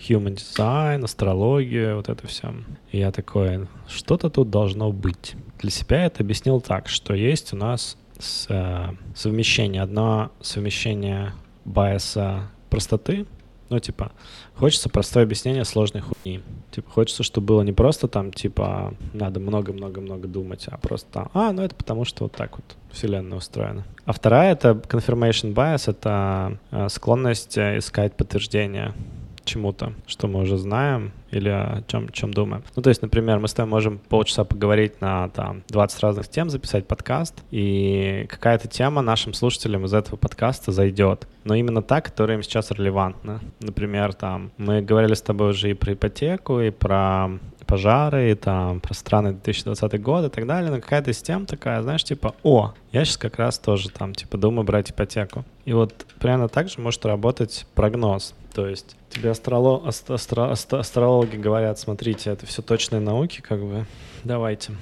human 0.09 0.37
design, 0.37 1.05
астрологию, 1.05 1.97
вот 1.97 2.09
это 2.09 2.27
все. 2.27 2.55
И 2.91 2.99
я 2.99 3.13
такой, 3.13 3.69
что-то 3.89 4.31
тут 4.31 4.51
должно 4.51 4.93
быть. 4.93 5.35
Для 5.59 5.71
себя 5.71 6.07
это 6.07 6.23
объяснил 6.23 6.61
так, 6.61 6.89
что 6.89 7.15
есть 7.15 7.53
у 7.53 7.57
нас 7.57 7.97
с, 8.19 8.47
э, 8.49 8.89
совмещение, 9.15 9.83
одно 9.83 10.31
совмещение 10.41 11.33
байса 11.65 12.51
простоты, 12.71 13.27
ну, 13.71 13.79
типа, 13.79 14.11
хочется 14.57 14.89
простое 14.89 15.23
объяснение 15.23 15.65
сложной 15.65 16.03
хуйни. 16.03 16.43
Типа, 16.73 16.91
хочется, 16.91 17.23
чтобы 17.23 17.47
было 17.47 17.63
не 17.63 17.73
просто 17.73 18.09
там, 18.09 18.33
типа, 18.33 18.95
надо 19.13 19.39
много-много-много 19.39 20.27
думать, 20.27 20.67
а 20.69 20.77
просто 20.77 21.09
там, 21.13 21.31
а, 21.35 21.53
ну 21.53 21.63
это 21.63 21.77
потому, 21.77 22.05
что 22.05 22.25
вот 22.25 22.33
так 22.33 22.57
вот 22.57 22.65
вселенная 22.91 23.39
устроена. 23.39 23.85
А 24.05 24.13
вторая— 24.13 24.53
это 24.55 24.71
confirmation 24.71 25.55
bias, 25.55 25.89
это 25.89 26.59
э, 26.73 26.89
склонность 26.89 27.57
э, 27.59 27.79
искать 27.79 28.17
подтверждение 28.17 28.93
чему-то, 29.45 29.93
что 30.07 30.29
мы 30.29 30.41
уже 30.41 30.57
знаем 30.57 31.13
или 31.31 31.49
о 31.49 31.83
чем, 31.87 32.09
чем 32.11 32.33
думаем. 32.33 32.65
Ну, 32.75 32.83
то 32.83 32.89
есть, 32.91 33.03
например, 33.03 33.39
мы 33.39 33.49
с 33.49 33.55
тобой 33.55 33.71
можем 33.71 33.99
полчаса 33.99 34.45
поговорить 34.45 35.01
на 35.01 35.29
там 35.29 35.63
20 35.69 36.01
разных 36.01 36.29
тем, 36.29 36.51
записать 36.51 36.87
подкаст, 36.87 37.43
и 37.51 38.27
какая-то 38.29 38.69
тема 38.69 39.03
нашим 39.03 39.35
слушателям 39.35 39.85
из 39.85 39.95
этого 39.95 40.17
подкаста 40.17 40.73
зайдет. 40.73 41.27
Но 41.45 41.55
именно 41.55 41.83
та, 41.83 42.01
которая 42.01 42.37
им 42.37 42.43
сейчас 42.43 42.71
релевантна. 42.71 43.41
Например, 43.61 44.13
там, 44.13 44.51
мы 44.59 44.83
говорили 44.83 45.15
с 45.15 45.23
тобой 45.23 45.51
уже 45.51 45.71
и 45.71 45.75
про 45.75 45.93
ипотеку, 45.93 46.61
и 46.61 46.71
про 46.71 47.31
пожары, 47.71 48.33
и 48.33 48.35
там 48.35 48.81
про 48.81 48.95
страны 48.95 49.33
2020 49.33 50.03
год 50.03 50.25
и 50.25 50.29
так 50.29 50.47
далее, 50.47 50.73
но 50.73 50.81
какая-то 50.81 51.13
из 51.13 51.23
тем 51.23 51.47
такая, 51.47 51.83
знаешь, 51.83 52.03
типа, 52.03 52.35
о, 52.43 52.73
я 52.91 53.05
сейчас 53.05 53.17
как 53.17 53.37
раз 53.37 53.61
тоже 53.61 53.91
там, 53.91 54.13
типа, 54.13 54.37
думаю 54.39 54.65
брать 54.65 54.91
ипотеку. 54.91 55.45
И 55.65 55.73
вот 55.73 56.07
примерно 56.19 56.49
так 56.49 56.69
же 56.69 56.81
может 56.81 57.07
работать 57.07 57.67
прогноз. 57.75 58.35
То 58.55 58.67
есть 58.67 58.97
тебе 59.11 59.31
астроло... 59.31 59.87
астро... 59.87 60.51
Астро... 60.51 60.81
астрологи 60.81 61.37
говорят, 61.37 61.79
смотрите, 61.79 62.31
это 62.31 62.47
все 62.47 62.63
точные 62.63 63.01
науки, 63.01 63.41
как 63.41 63.61
бы, 63.63 63.87
давайте, 64.25 64.73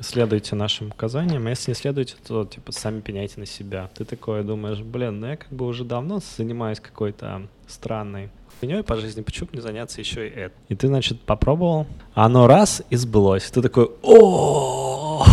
следуйте 0.00 0.56
нашим 0.56 0.88
указаниям, 0.88 1.46
а 1.46 1.50
если 1.50 1.70
не 1.70 1.74
следуете, 1.74 2.14
то, 2.26 2.44
типа, 2.44 2.72
сами 2.72 3.00
пеняйте 3.00 3.38
на 3.38 3.46
себя. 3.46 3.90
Ты 3.94 4.04
такое 4.04 4.42
думаешь, 4.42 4.80
блин, 4.80 5.20
ну 5.20 5.26
я 5.28 5.36
как 5.36 5.50
бы 5.50 5.66
уже 5.66 5.84
давно 5.84 6.20
занимаюсь 6.36 6.80
какой-то 6.80 7.42
странной 7.66 8.30
хуйней 8.60 8.82
по 8.82 8.96
жизни, 8.96 9.22
почему 9.22 9.48
бы 9.48 9.56
не 9.56 9.62
заняться 9.62 10.00
еще 10.00 10.28
и 10.28 10.30
это? 10.30 10.54
И 10.68 10.76
ты, 10.76 10.86
значит, 10.86 11.20
попробовал, 11.20 11.86
оно 12.14 12.46
раз 12.46 12.82
и 12.90 12.96
сбылось. 12.96 13.50
Ты 13.50 13.60
такой, 13.60 13.90
о, 14.02 15.24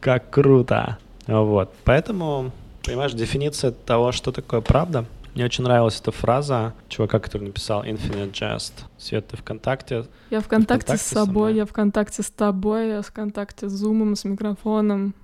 как 0.00 0.30
круто. 0.30 0.98
Вот, 1.26 1.72
поэтому, 1.84 2.52
понимаешь, 2.84 3.12
дефиниция 3.14 3.70
того, 3.70 4.12
что 4.12 4.30
такое 4.32 4.60
правда, 4.60 5.06
мне 5.34 5.44
очень 5.44 5.64
нравилась 5.64 6.00
эта 6.00 6.12
фраза 6.12 6.74
чувака, 6.88 7.18
который 7.18 7.44
написал 7.44 7.84
Infinite 7.84 8.32
Jest. 8.32 8.72
Свет, 8.98 9.26
ты 9.26 9.36
ВКонтакте? 9.36 10.06
Я 10.30 10.40
ВКонтакте, 10.40 10.84
ВКонтакте 10.84 10.96
с 10.96 11.02
собой, 11.02 11.52
со 11.52 11.56
я 11.56 11.66
ВКонтакте 11.66 12.22
с 12.22 12.30
тобой, 12.30 12.88
я 12.88 13.02
ВКонтакте 13.02 13.68
с 13.68 13.72
Зумом, 13.72 14.14
с 14.14 14.24
микрофоном, 14.24 15.14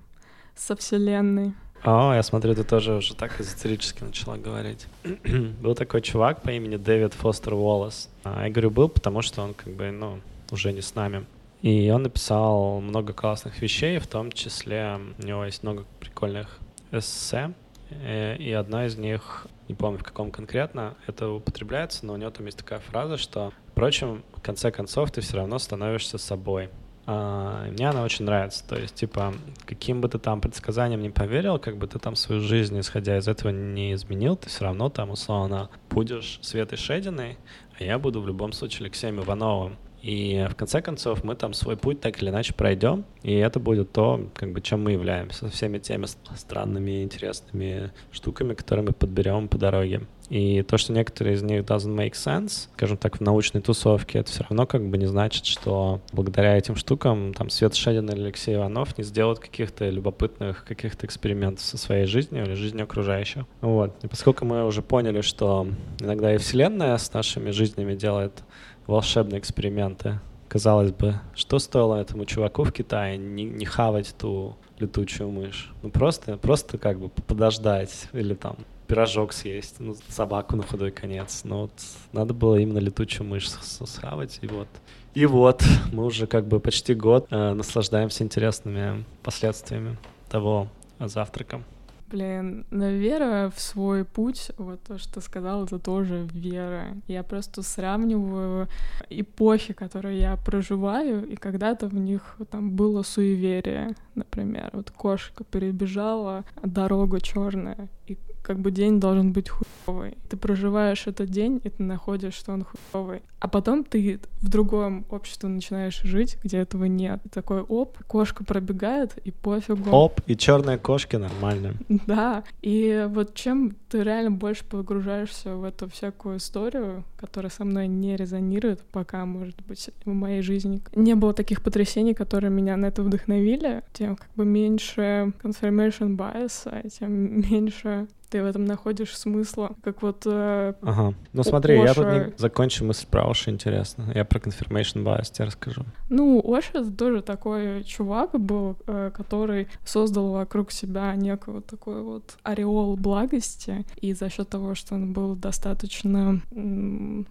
со 0.56 0.74
Вселенной. 0.74 1.54
О, 1.84 2.12
я 2.12 2.22
смотрю, 2.22 2.54
ты 2.54 2.64
тоже 2.64 2.94
уже 2.94 3.14
так 3.14 3.40
эзотерически 3.40 4.02
начала 4.02 4.36
говорить. 4.36 4.86
был 5.62 5.74
такой 5.74 6.02
чувак 6.02 6.42
по 6.42 6.50
имени 6.50 6.76
Дэвид 6.76 7.14
Фостер 7.14 7.54
Уоллес. 7.54 8.08
А, 8.24 8.44
я 8.44 8.50
говорю, 8.50 8.70
был, 8.70 8.88
потому 8.88 9.22
что 9.22 9.42
он 9.42 9.54
как 9.54 9.72
бы, 9.72 9.90
ну, 9.90 10.20
уже 10.50 10.72
не 10.72 10.82
с 10.82 10.94
нами. 10.94 11.24
И 11.62 11.90
он 11.90 12.02
написал 12.02 12.80
много 12.80 13.12
классных 13.12 13.62
вещей, 13.62 13.98
в 13.98 14.06
том 14.06 14.32
числе 14.32 14.98
у 15.18 15.26
него 15.26 15.44
есть 15.44 15.62
много 15.62 15.84
прикольных 16.00 16.58
эссе, 16.90 17.52
э, 17.90 18.36
и 18.36 18.52
одна 18.52 18.86
из 18.86 18.96
них 18.96 19.46
не 19.70 19.74
помню 19.74 19.98
в 19.98 20.02
каком 20.02 20.32
конкретно 20.32 20.96
это 21.06 21.28
употребляется, 21.28 22.04
но 22.04 22.14
у 22.14 22.16
него 22.16 22.30
там 22.30 22.46
есть 22.46 22.58
такая 22.58 22.80
фраза, 22.80 23.16
что, 23.16 23.52
впрочем, 23.68 24.24
в 24.34 24.42
конце 24.42 24.72
концов 24.72 25.12
ты 25.12 25.20
все 25.20 25.36
равно 25.36 25.58
становишься 25.58 26.18
собой. 26.18 26.70
А, 27.06 27.66
мне 27.70 27.88
она 27.88 28.02
очень 28.02 28.24
нравится. 28.24 28.66
То 28.68 28.76
есть, 28.76 28.96
типа, 28.96 29.32
каким 29.64 30.00
бы 30.00 30.08
ты 30.08 30.18
там 30.18 30.40
предсказанием 30.40 31.02
не 31.02 31.10
поверил, 31.10 31.58
как 31.58 31.76
бы 31.76 31.86
ты 31.86 31.98
там 32.00 32.16
свою 32.16 32.40
жизнь, 32.40 32.78
исходя 32.80 33.16
из 33.16 33.28
этого, 33.28 33.50
не 33.52 33.94
изменил, 33.94 34.36
ты 34.36 34.48
все 34.48 34.64
равно 34.64 34.90
там, 34.90 35.10
условно, 35.10 35.70
будешь 35.88 36.40
Светой 36.42 36.76
Шединой, 36.76 37.38
а 37.78 37.84
я 37.84 37.98
буду 37.98 38.20
в 38.20 38.26
любом 38.26 38.52
случае 38.52 38.86
Алексеем 38.86 39.20
Ивановым. 39.20 39.76
И 40.02 40.46
в 40.50 40.54
конце 40.54 40.80
концов 40.80 41.24
мы 41.24 41.34
там 41.34 41.52
свой 41.52 41.76
путь 41.76 42.00
так 42.00 42.22
или 42.22 42.30
иначе 42.30 42.54
пройдем, 42.54 43.04
и 43.22 43.34
это 43.34 43.60
будет 43.60 43.92
то, 43.92 44.28
как 44.34 44.52
бы, 44.52 44.60
чем 44.60 44.84
мы 44.84 44.92
являемся, 44.92 45.48
всеми 45.48 45.78
теми 45.78 46.06
странными, 46.36 47.02
интересными 47.02 47.92
штуками, 48.10 48.54
которые 48.54 48.86
мы 48.86 48.92
подберем 48.92 49.48
по 49.48 49.58
дороге. 49.58 50.02
И 50.30 50.62
то, 50.62 50.78
что 50.78 50.92
некоторые 50.92 51.34
из 51.34 51.42
них 51.42 51.62
doesn't 51.62 51.94
make 51.94 52.12
sense, 52.12 52.68
скажем 52.74 52.96
так, 52.96 53.18
в 53.18 53.20
научной 53.20 53.60
тусовке, 53.60 54.20
это 54.20 54.30
все 54.30 54.44
равно 54.48 54.64
как 54.64 54.88
бы 54.88 54.96
не 54.96 55.06
значит, 55.06 55.44
что 55.44 56.00
благодаря 56.12 56.56
этим 56.56 56.76
штукам 56.76 57.34
там 57.34 57.50
Свет 57.50 57.74
Шедин 57.74 58.08
или 58.10 58.22
Алексей 58.22 58.54
Иванов 58.54 58.96
не 58.96 59.02
сделают 59.02 59.40
каких-то 59.40 59.90
любопытных 59.90 60.64
каких-то 60.64 61.04
экспериментов 61.04 61.64
со 61.64 61.76
своей 61.76 62.06
жизнью 62.06 62.44
или 62.44 62.54
жизнью 62.54 62.84
окружающих. 62.84 63.44
Вот. 63.60 63.96
И 64.04 64.06
поскольку 64.06 64.44
мы 64.44 64.64
уже 64.64 64.82
поняли, 64.82 65.20
что 65.20 65.66
иногда 65.98 66.32
и 66.32 66.38
Вселенная 66.38 66.96
с 66.96 67.12
нашими 67.12 67.50
жизнями 67.50 67.96
делает 67.96 68.44
волшебные 68.90 69.38
эксперименты. 69.38 70.20
Казалось 70.48 70.90
бы, 70.90 71.20
что 71.34 71.58
стоило 71.58 71.94
этому 71.94 72.24
чуваку 72.24 72.64
в 72.64 72.72
Китае 72.72 73.16
не, 73.16 73.44
не 73.44 73.64
хавать 73.64 74.14
ту 74.18 74.56
летучую 74.78 75.30
мышь? 75.30 75.72
Ну 75.82 75.90
просто, 75.90 76.36
просто 76.36 76.76
как 76.76 76.98
бы 76.98 77.08
подождать 77.08 78.08
или 78.12 78.34
там 78.34 78.56
пирожок 78.88 79.32
съесть, 79.32 79.76
ну, 79.78 79.94
собаку 80.08 80.56
на 80.56 80.64
худой 80.64 80.90
конец. 80.90 81.42
Но 81.44 81.62
вот 81.62 81.72
надо 82.12 82.34
было 82.34 82.56
именно 82.56 82.78
летучую 82.78 83.28
мышь 83.28 83.48
схавать, 83.48 84.40
и 84.42 84.48
вот. 84.48 84.66
И 85.14 85.26
вот, 85.26 85.64
мы 85.92 86.04
уже 86.04 86.26
как 86.26 86.48
бы 86.48 86.58
почти 86.58 86.94
год 86.94 87.28
э, 87.30 87.52
наслаждаемся 87.52 88.24
интересными 88.24 89.04
последствиями 89.22 89.96
того 90.28 90.66
завтрака. 90.98 91.62
Блин, 92.10 92.66
но 92.70 92.88
вера 92.88 93.52
в 93.54 93.60
свой 93.60 94.04
путь, 94.04 94.50
вот 94.58 94.82
то, 94.82 94.98
что 94.98 95.20
сказал, 95.20 95.64
это 95.64 95.78
тоже 95.78 96.26
вера. 96.32 96.96
Я 97.06 97.22
просто 97.22 97.62
сравниваю 97.62 98.68
эпохи, 99.10 99.74
которые 99.74 100.18
я 100.18 100.36
проживаю, 100.36 101.24
и 101.24 101.36
когда-то 101.36 101.86
в 101.86 101.94
них 101.94 102.36
там 102.50 102.72
было 102.72 103.02
суеверие, 103.02 103.94
например. 104.16 104.70
Вот 104.72 104.90
кошка 104.90 105.44
перебежала 105.44 106.44
дорогу 106.64 107.20
черная, 107.20 107.88
и 108.08 108.18
как 108.42 108.58
бы 108.58 108.70
день 108.70 109.00
должен 109.00 109.32
быть 109.32 109.48
хуёвый. 109.48 110.16
Ты 110.28 110.36
проживаешь 110.36 111.06
этот 111.06 111.30
день, 111.30 111.60
и 111.64 111.70
ты 111.70 111.82
находишь, 111.82 112.34
что 112.34 112.52
он 112.52 112.64
хуёвый. 112.64 113.22
А 113.40 113.48
потом 113.48 113.84
ты 113.84 114.20
в 114.42 114.48
другом 114.48 115.06
обществе 115.08 115.48
начинаешь 115.48 116.02
жить, 116.02 116.36
где 116.44 116.58
этого 116.58 116.84
нет. 116.84 117.20
И 117.24 117.28
такой 117.30 117.62
оп, 117.62 117.96
кошка 118.06 118.44
пробегает, 118.44 119.16
и 119.24 119.30
пофигу. 119.30 119.90
Оп, 119.90 120.20
и 120.26 120.36
черные 120.36 120.76
кошки 120.76 121.16
нормально. 121.16 121.74
Да. 122.06 122.44
И 122.60 123.06
вот 123.08 123.34
чем 123.34 123.76
ты 123.88 124.02
реально 124.02 124.30
больше 124.30 124.64
погружаешься 124.64 125.54
в 125.54 125.64
эту 125.64 125.88
всякую 125.88 126.36
историю, 126.36 127.04
которая 127.16 127.50
со 127.50 127.64
мной 127.64 127.88
не 127.88 128.16
резонирует, 128.16 128.82
пока, 128.92 129.24
может 129.24 129.56
быть, 129.66 129.90
в 130.04 130.12
моей 130.12 130.42
жизни 130.42 130.82
не 130.94 131.14
было 131.14 131.32
таких 131.32 131.62
потрясений, 131.62 132.14
которые 132.14 132.50
меня 132.50 132.76
на 132.76 132.86
это 132.86 133.02
вдохновили, 133.02 133.82
тем 133.92 134.16
как 134.16 134.28
бы 134.36 134.44
меньше 134.44 135.32
confirmation 135.42 136.16
bias, 136.16 136.90
тем 136.90 137.40
меньше 137.40 138.06
ты 138.30 138.42
в 138.42 138.46
этом 138.46 138.64
находишь 138.64 139.16
смысла. 139.16 139.72
Как 139.82 140.02
вот... 140.02 140.22
Э, 140.24 140.74
ага. 140.82 141.14
Ну 141.32 141.42
смотри, 141.42 141.78
Оша... 141.78 141.84
я 141.84 141.94
тут 141.94 142.06
не 142.06 142.38
закончу 142.38 142.84
мысль 142.84 143.06
про 143.10 143.28
Оша, 143.28 143.50
интересно. 143.50 144.10
Я 144.14 144.24
про 144.24 144.38
confirmation 144.38 145.04
bias 145.04 145.32
тебе 145.32 145.46
расскажу. 145.46 145.82
Ну, 146.08 146.40
Оша— 146.44 146.70
это 146.74 146.92
тоже 146.92 147.22
такой 147.22 147.82
чувак 147.84 148.38
был, 148.40 148.76
э, 148.86 149.10
который 149.14 149.68
создал 149.84 150.32
вокруг 150.32 150.70
себя 150.70 151.14
некого 151.16 151.60
такой 151.60 152.02
вот 152.02 152.36
ореол 152.42 152.96
благости, 152.96 153.84
и 154.00 154.12
за 154.12 154.30
счет 154.30 154.48
того, 154.48 154.74
что 154.74 154.94
он 154.94 155.12
был 155.12 155.34
достаточно 155.34 156.40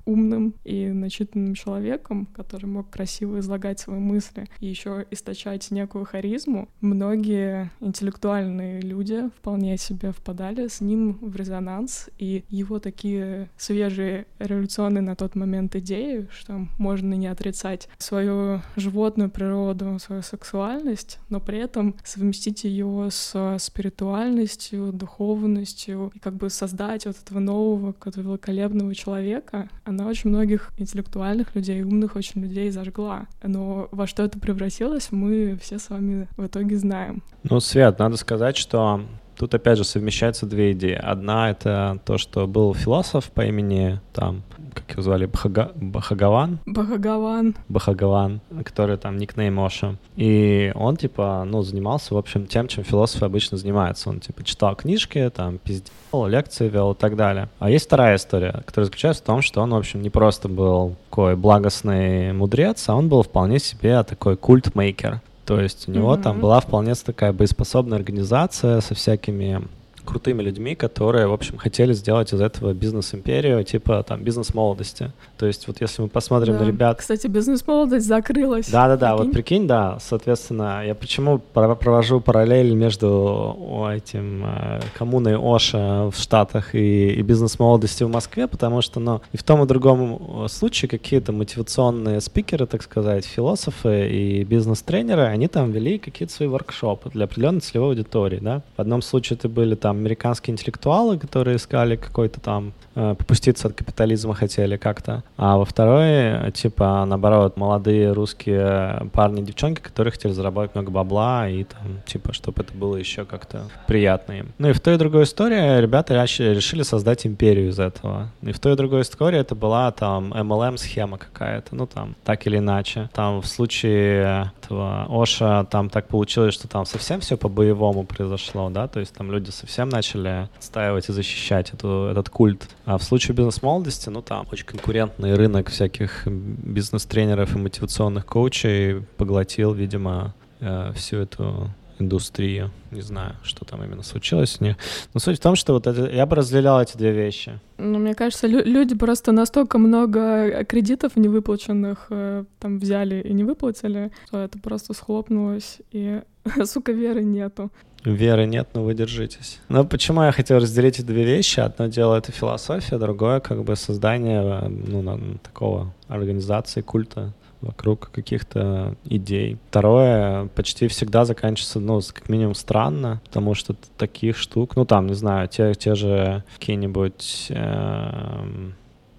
умным 0.06 0.54
и 0.64 0.88
начитанным 0.88 1.56
человеком, 1.56 2.28
который 2.36 2.66
мог 2.66 2.90
красиво 2.90 3.40
излагать 3.40 3.80
свои 3.80 4.00
мысли 4.00 4.48
и 4.60 4.68
еще 4.68 5.06
источать 5.12 5.72
некую 5.72 6.06
харизму, 6.06 6.68
многие 6.82 7.72
интеллектуальные 7.80 8.82
люди 8.82 9.30
вполне 9.38 9.78
себе 9.78 10.12
впадали 10.12 10.68
с 10.68 10.82
ним 10.90 11.18
в 11.22 11.36
резонанс, 11.36 12.10
и 12.18 12.44
его 12.50 12.80
такие 12.80 13.50
свежие 13.58 14.26
революционные 14.40 15.02
на 15.02 15.16
тот 15.16 15.36
момент 15.36 15.76
идеи, 15.76 16.28
что 16.32 16.68
можно 16.78 17.14
не 17.14 17.28
отрицать 17.28 17.88
свою 17.98 18.62
животную 18.76 19.30
природу, 19.30 19.98
свою 20.00 20.22
сексуальность, 20.22 21.20
но 21.30 21.40
при 21.40 21.60
этом 21.60 21.96
совместить 22.04 22.64
ее 22.64 23.10
с 23.12 23.58
спиритуальностью, 23.60 24.92
духовностью, 24.92 26.12
и 26.16 26.20
как 26.20 26.34
бы 26.36 26.50
создать 26.50 27.06
вот 27.06 27.16
этого 27.24 27.40
нового, 27.40 27.94
какого-то 27.94 28.22
великолепного 28.22 28.96
человека, 28.96 29.70
она 29.86 30.08
очень 30.08 30.30
многих 30.30 30.72
интеллектуальных 30.78 31.56
людей, 31.56 31.84
умных 31.84 32.16
очень 32.16 32.42
людей 32.42 32.72
зажгла. 32.72 33.28
Но 33.44 33.88
во 33.92 34.08
что 34.08 34.24
это 34.24 34.40
превратилось, 34.40 35.12
мы 35.12 35.58
все 35.62 35.80
с 35.80 35.90
вами 35.90 36.28
в 36.38 36.46
итоге 36.46 36.78
знаем. 36.78 37.24
Ну, 37.44 37.60
Свет, 37.60 38.00
надо 38.00 38.18
сказать, 38.18 38.58
что 38.58 39.02
Тут 39.40 39.54
опять 39.54 39.78
же 39.78 39.86
совмещаются 39.86 40.46
две 40.46 40.74
идеи. 40.74 41.00
Одна— 41.02 41.50
это 41.52 42.00
то, 42.04 42.18
что 42.18 42.46
был 42.46 42.74
философ 42.74 43.32
по 43.32 43.46
имени, 43.46 44.02
там, 44.12 44.44
как 44.74 44.92
его 44.92 45.02
звали, 45.02 45.28
Бхага... 45.28 45.72
Бхагаван? 45.76 46.60
Бхагаван. 46.66 47.56
Бхагаван, 47.70 48.42
который 48.66 48.98
там 48.98 49.16
никнейм 49.16 49.58
Оша. 49.62 49.96
И 50.18 50.74
он, 50.76 50.98
типа, 50.98 51.46
ну, 51.48 51.62
занимался, 51.62 52.16
в 52.16 52.18
общем, 52.18 52.48
тем, 52.48 52.68
чем 52.68 52.84
философы 52.84 53.24
обычно 53.24 53.58
занимаются. 53.58 54.10
Он, 54.10 54.20
типа, 54.20 54.44
читал 54.44 54.76
книжки, 54.76 55.32
там, 55.34 55.58
пиздел, 55.58 56.28
лекции 56.28 56.68
вел 56.68 56.92
и 56.92 56.96
так 56.96 57.16
далее. 57.16 57.48
А 57.60 57.70
есть 57.70 57.86
вторая 57.86 58.18
история, 58.18 58.62
которая 58.66 58.88
заключается 58.88 59.24
в 59.24 59.26
том, 59.26 59.42
что 59.42 59.62
он, 59.62 59.72
в 59.72 59.78
общем, 59.78 60.02
не 60.02 60.10
просто 60.10 60.50
был 60.50 60.98
такой 61.10 61.38
благостный 61.38 62.34
мудрец, 62.34 62.90
а 62.90 62.96
он 62.96 63.08
был 63.08 63.24
вполне 63.24 63.60
себе 63.60 64.04
такой 64.04 64.36
культмейкер. 64.36 65.22
То 65.50 65.60
есть 65.60 65.90
у 65.90 65.92
него 65.92 66.14
mm-hmm. 66.14 66.22
там 66.22 66.40
была 66.40 66.60
вполне 66.60 66.94
такая 66.94 67.34
боеспособная 67.34 67.98
организация 67.98 68.82
со 68.82 68.94
всякими 68.94 69.68
крутыми 70.10 70.42
людьми, 70.42 70.76
которые, 70.76 71.28
в 71.28 71.34
общем, 71.34 71.58
хотели 71.58 71.94
сделать 71.94 72.34
из 72.34 72.42
этого 72.42 72.74
бизнес-империю, 72.74 73.64
типа 73.64 74.04
там 74.04 74.24
бизнес-молодости. 74.24 75.12
То 75.38 75.46
есть 75.46 75.68
вот 75.68 75.82
если 75.82 76.02
мы 76.02 76.08
посмотрим 76.08 76.54
да. 76.54 76.64
на 76.64 76.68
ребят... 76.68 77.00
Кстати, 77.00 77.28
бизнес-молодость 77.28 78.08
закрылась. 78.08 78.70
Да-да-да, 78.70 79.16
вот 79.16 79.32
прикинь, 79.32 79.68
да, 79.68 79.98
соответственно, 80.02 80.84
я 80.86 80.96
почему 80.96 81.40
провожу 81.40 82.20
параллель 82.22 82.74
между 82.74 83.58
этим 83.94 84.44
э, 84.46 84.80
коммуной 84.98 85.38
Оша 85.38 86.10
в 86.10 86.16
Штатах 86.16 86.76
и, 86.76 87.10
и 87.10 87.22
бизнес-молодостью 87.22 88.08
в 88.08 88.12
Москве, 88.12 88.48
потому 88.48 88.82
что, 88.82 89.00
ну, 89.00 89.22
и 89.32 89.38
в 89.38 89.44
том 89.44 89.64
и 89.64 89.68
другом 89.68 90.48
случае 90.50 90.90
какие-то 90.90 91.32
мотивационные 91.32 92.20
спикеры, 92.22 92.66
так 92.66 92.82
сказать, 92.82 93.26
философы 93.26 94.10
и 94.10 94.44
бизнес-тренеры, 94.44 95.24
они 95.24 95.48
там 95.48 95.72
вели 95.72 96.00
какие-то 96.00 96.34
свои 96.34 96.48
воркшопы 96.48 97.10
для 97.10 97.26
определенной 97.26 97.62
целевой 97.62 97.90
аудитории, 97.90 98.40
да. 98.42 98.62
В 98.76 98.82
одном 98.82 99.02
случае 99.02 99.38
это 99.38 99.50
были 99.50 99.76
там 99.76 99.99
американские 100.00 100.54
интеллектуалы, 100.54 101.18
которые 101.18 101.58
искали 101.58 101.96
какой-то 101.96 102.40
там 102.40 102.74
Э, 103.00 103.16
попуститься 103.16 103.70
от 103.70 103.76
капитализма 103.76 104.34
хотели 104.34 104.76
как-то. 104.76 105.24
А 105.38 105.58
во 105.58 105.64
второй, 105.64 106.52
типа, 106.52 107.06
наоборот, 107.08 107.56
молодые 107.56 108.12
русские 108.12 109.10
парни 109.14 109.42
и 109.42 109.46
девчонки, 109.46 109.80
которые 109.80 110.12
хотели 110.12 110.34
заработать 110.34 110.76
много 110.76 110.92
бабла 110.92 111.48
и 111.48 111.64
там, 111.64 112.02
типа, 112.06 112.34
чтобы 112.34 112.62
это 112.62 112.74
было 112.74 112.98
еще 112.98 113.24
как-то 113.24 113.62
приятно 113.88 114.34
им. 114.34 114.48
Ну 114.58 114.70
и 114.70 114.74
в 114.74 114.82
той 114.82 114.96
и 114.96 114.98
другой 114.98 115.24
истории 115.24 115.80
ребята 115.80 116.14
решили 116.14 116.84
создать 116.84 117.26
империю 117.26 117.70
из 117.70 117.80
этого. 117.80 118.32
И 118.42 118.52
в 118.52 118.60
той 118.60 118.74
и 118.74 118.76
другой 118.76 119.04
истории 119.04 119.40
это 119.40 119.56
была 119.56 119.92
там 119.92 120.34
MLM-схема 120.34 121.18
какая-то, 121.18 121.76
ну 121.76 121.88
там, 121.88 122.16
так 122.26 122.46
или 122.48 122.58
иначе. 122.58 123.10
Там 123.14 123.42
в 123.42 123.48
случае 123.48 124.52
этого 124.62 125.08
Оша 125.10 125.64
там 125.72 125.90
так 125.90 126.10
получилось, 126.10 126.54
что 126.54 126.68
там 126.68 126.86
совсем 126.86 127.22
все 127.22 127.38
по-боевому 127.38 128.04
произошло, 128.04 128.70
да, 128.70 128.90
то 128.90 129.00
есть 129.00 129.14
там 129.14 129.32
люди 129.32 129.52
совсем 129.52 129.79
начали 129.86 130.50
отстаивать 130.58 131.10
и 131.10 131.14
защищать 131.14 131.74
эту, 131.74 132.10
этот 132.12 132.30
культ 132.30 132.68
а 132.86 132.98
в 132.98 133.04
случае 133.04 133.36
бизнес-молодости, 133.36 134.10
ну 134.10 134.22
там 134.22 134.48
очень 134.52 134.66
конкурентный 134.66 135.36
рынок 135.36 135.70
всяких 135.70 136.28
бизнес-тренеров 136.28 137.56
и 137.56 137.60
мотивационных 137.60 138.26
коучей 138.26 139.02
поглотил, 139.18 139.74
видимо, 139.74 140.34
э, 140.60 140.92
всю 140.96 141.18
эту 141.18 141.70
индустрию. 142.00 142.72
Не 142.92 143.02
знаю, 143.02 143.36
что 143.44 143.66
там 143.66 143.84
именно 143.84 144.04
случилось 144.04 144.52
с. 144.52 144.60
Но 144.60 144.76
суть 145.20 145.38
в 145.38 145.42
том, 145.42 145.56
что 145.56 145.74
вот 145.74 145.86
это, 145.86 146.10
я 146.10 146.26
бы 146.26 146.36
разделял 146.36 146.82
эти 146.82 146.98
две 146.98 147.12
вещи. 147.12 147.60
Ну, 147.78 148.00
мне 148.00 148.16
кажется, 148.16 148.48
лю- 148.48 148.64
люди 148.64 148.96
просто 148.96 149.32
настолько 149.32 149.78
много 149.78 150.64
кредитов 150.64 151.16
невыплаченных 151.16 152.08
э, 152.10 152.46
там 152.60 152.80
взяли 152.80 153.22
и 153.22 153.34
не 153.34 153.44
выплатили, 153.44 154.12
что 154.28 154.40
это 154.40 154.58
просто 154.60 154.94
схлопнулось, 154.94 155.80
и, 155.92 156.22
сука, 156.66 156.92
веры 156.92 157.24
нету. 157.24 157.72
Веры 158.06 158.46
нет, 158.46 158.70
но 158.74 158.84
вы 158.84 158.94
держитесь. 158.94 159.60
Но 159.68 159.84
почему 159.84 160.24
я 160.24 160.32
хотел 160.32 160.60
разделить 160.60 161.00
эти 161.00 161.06
две 161.06 161.24
вещи? 161.24 161.60
Одно 161.60 161.88
дело— 161.88 162.16
это 162.18 162.32
философия, 162.32 162.98
другое— 162.98 163.40
как 163.42 163.64
бы 163.64 163.76
создание 163.76 164.70
ну, 164.70 165.38
такого 165.44 165.94
организации, 166.08 166.82
культа 166.82 167.34
вокруг 167.62 168.10
каких-то 168.12 168.96
идей. 169.04 169.58
Второе, 169.70 170.46
почти 170.56 170.88
всегда 170.88 171.26
заканчивается, 171.26 171.80
ну, 171.82 172.00
как 172.14 172.30
минимум 172.30 172.56
странно, 172.56 173.22
потому 173.26 173.54
что 173.54 173.76
таких 173.98 174.38
штук, 174.38 174.78
ну, 174.78 174.86
там, 174.86 175.08
не 175.08 175.14
знаю, 175.14 175.50
те, 175.50 175.74
те 175.74 175.96
же 175.96 176.44
какие-нибудь 176.58 177.48
э, 177.50 178.72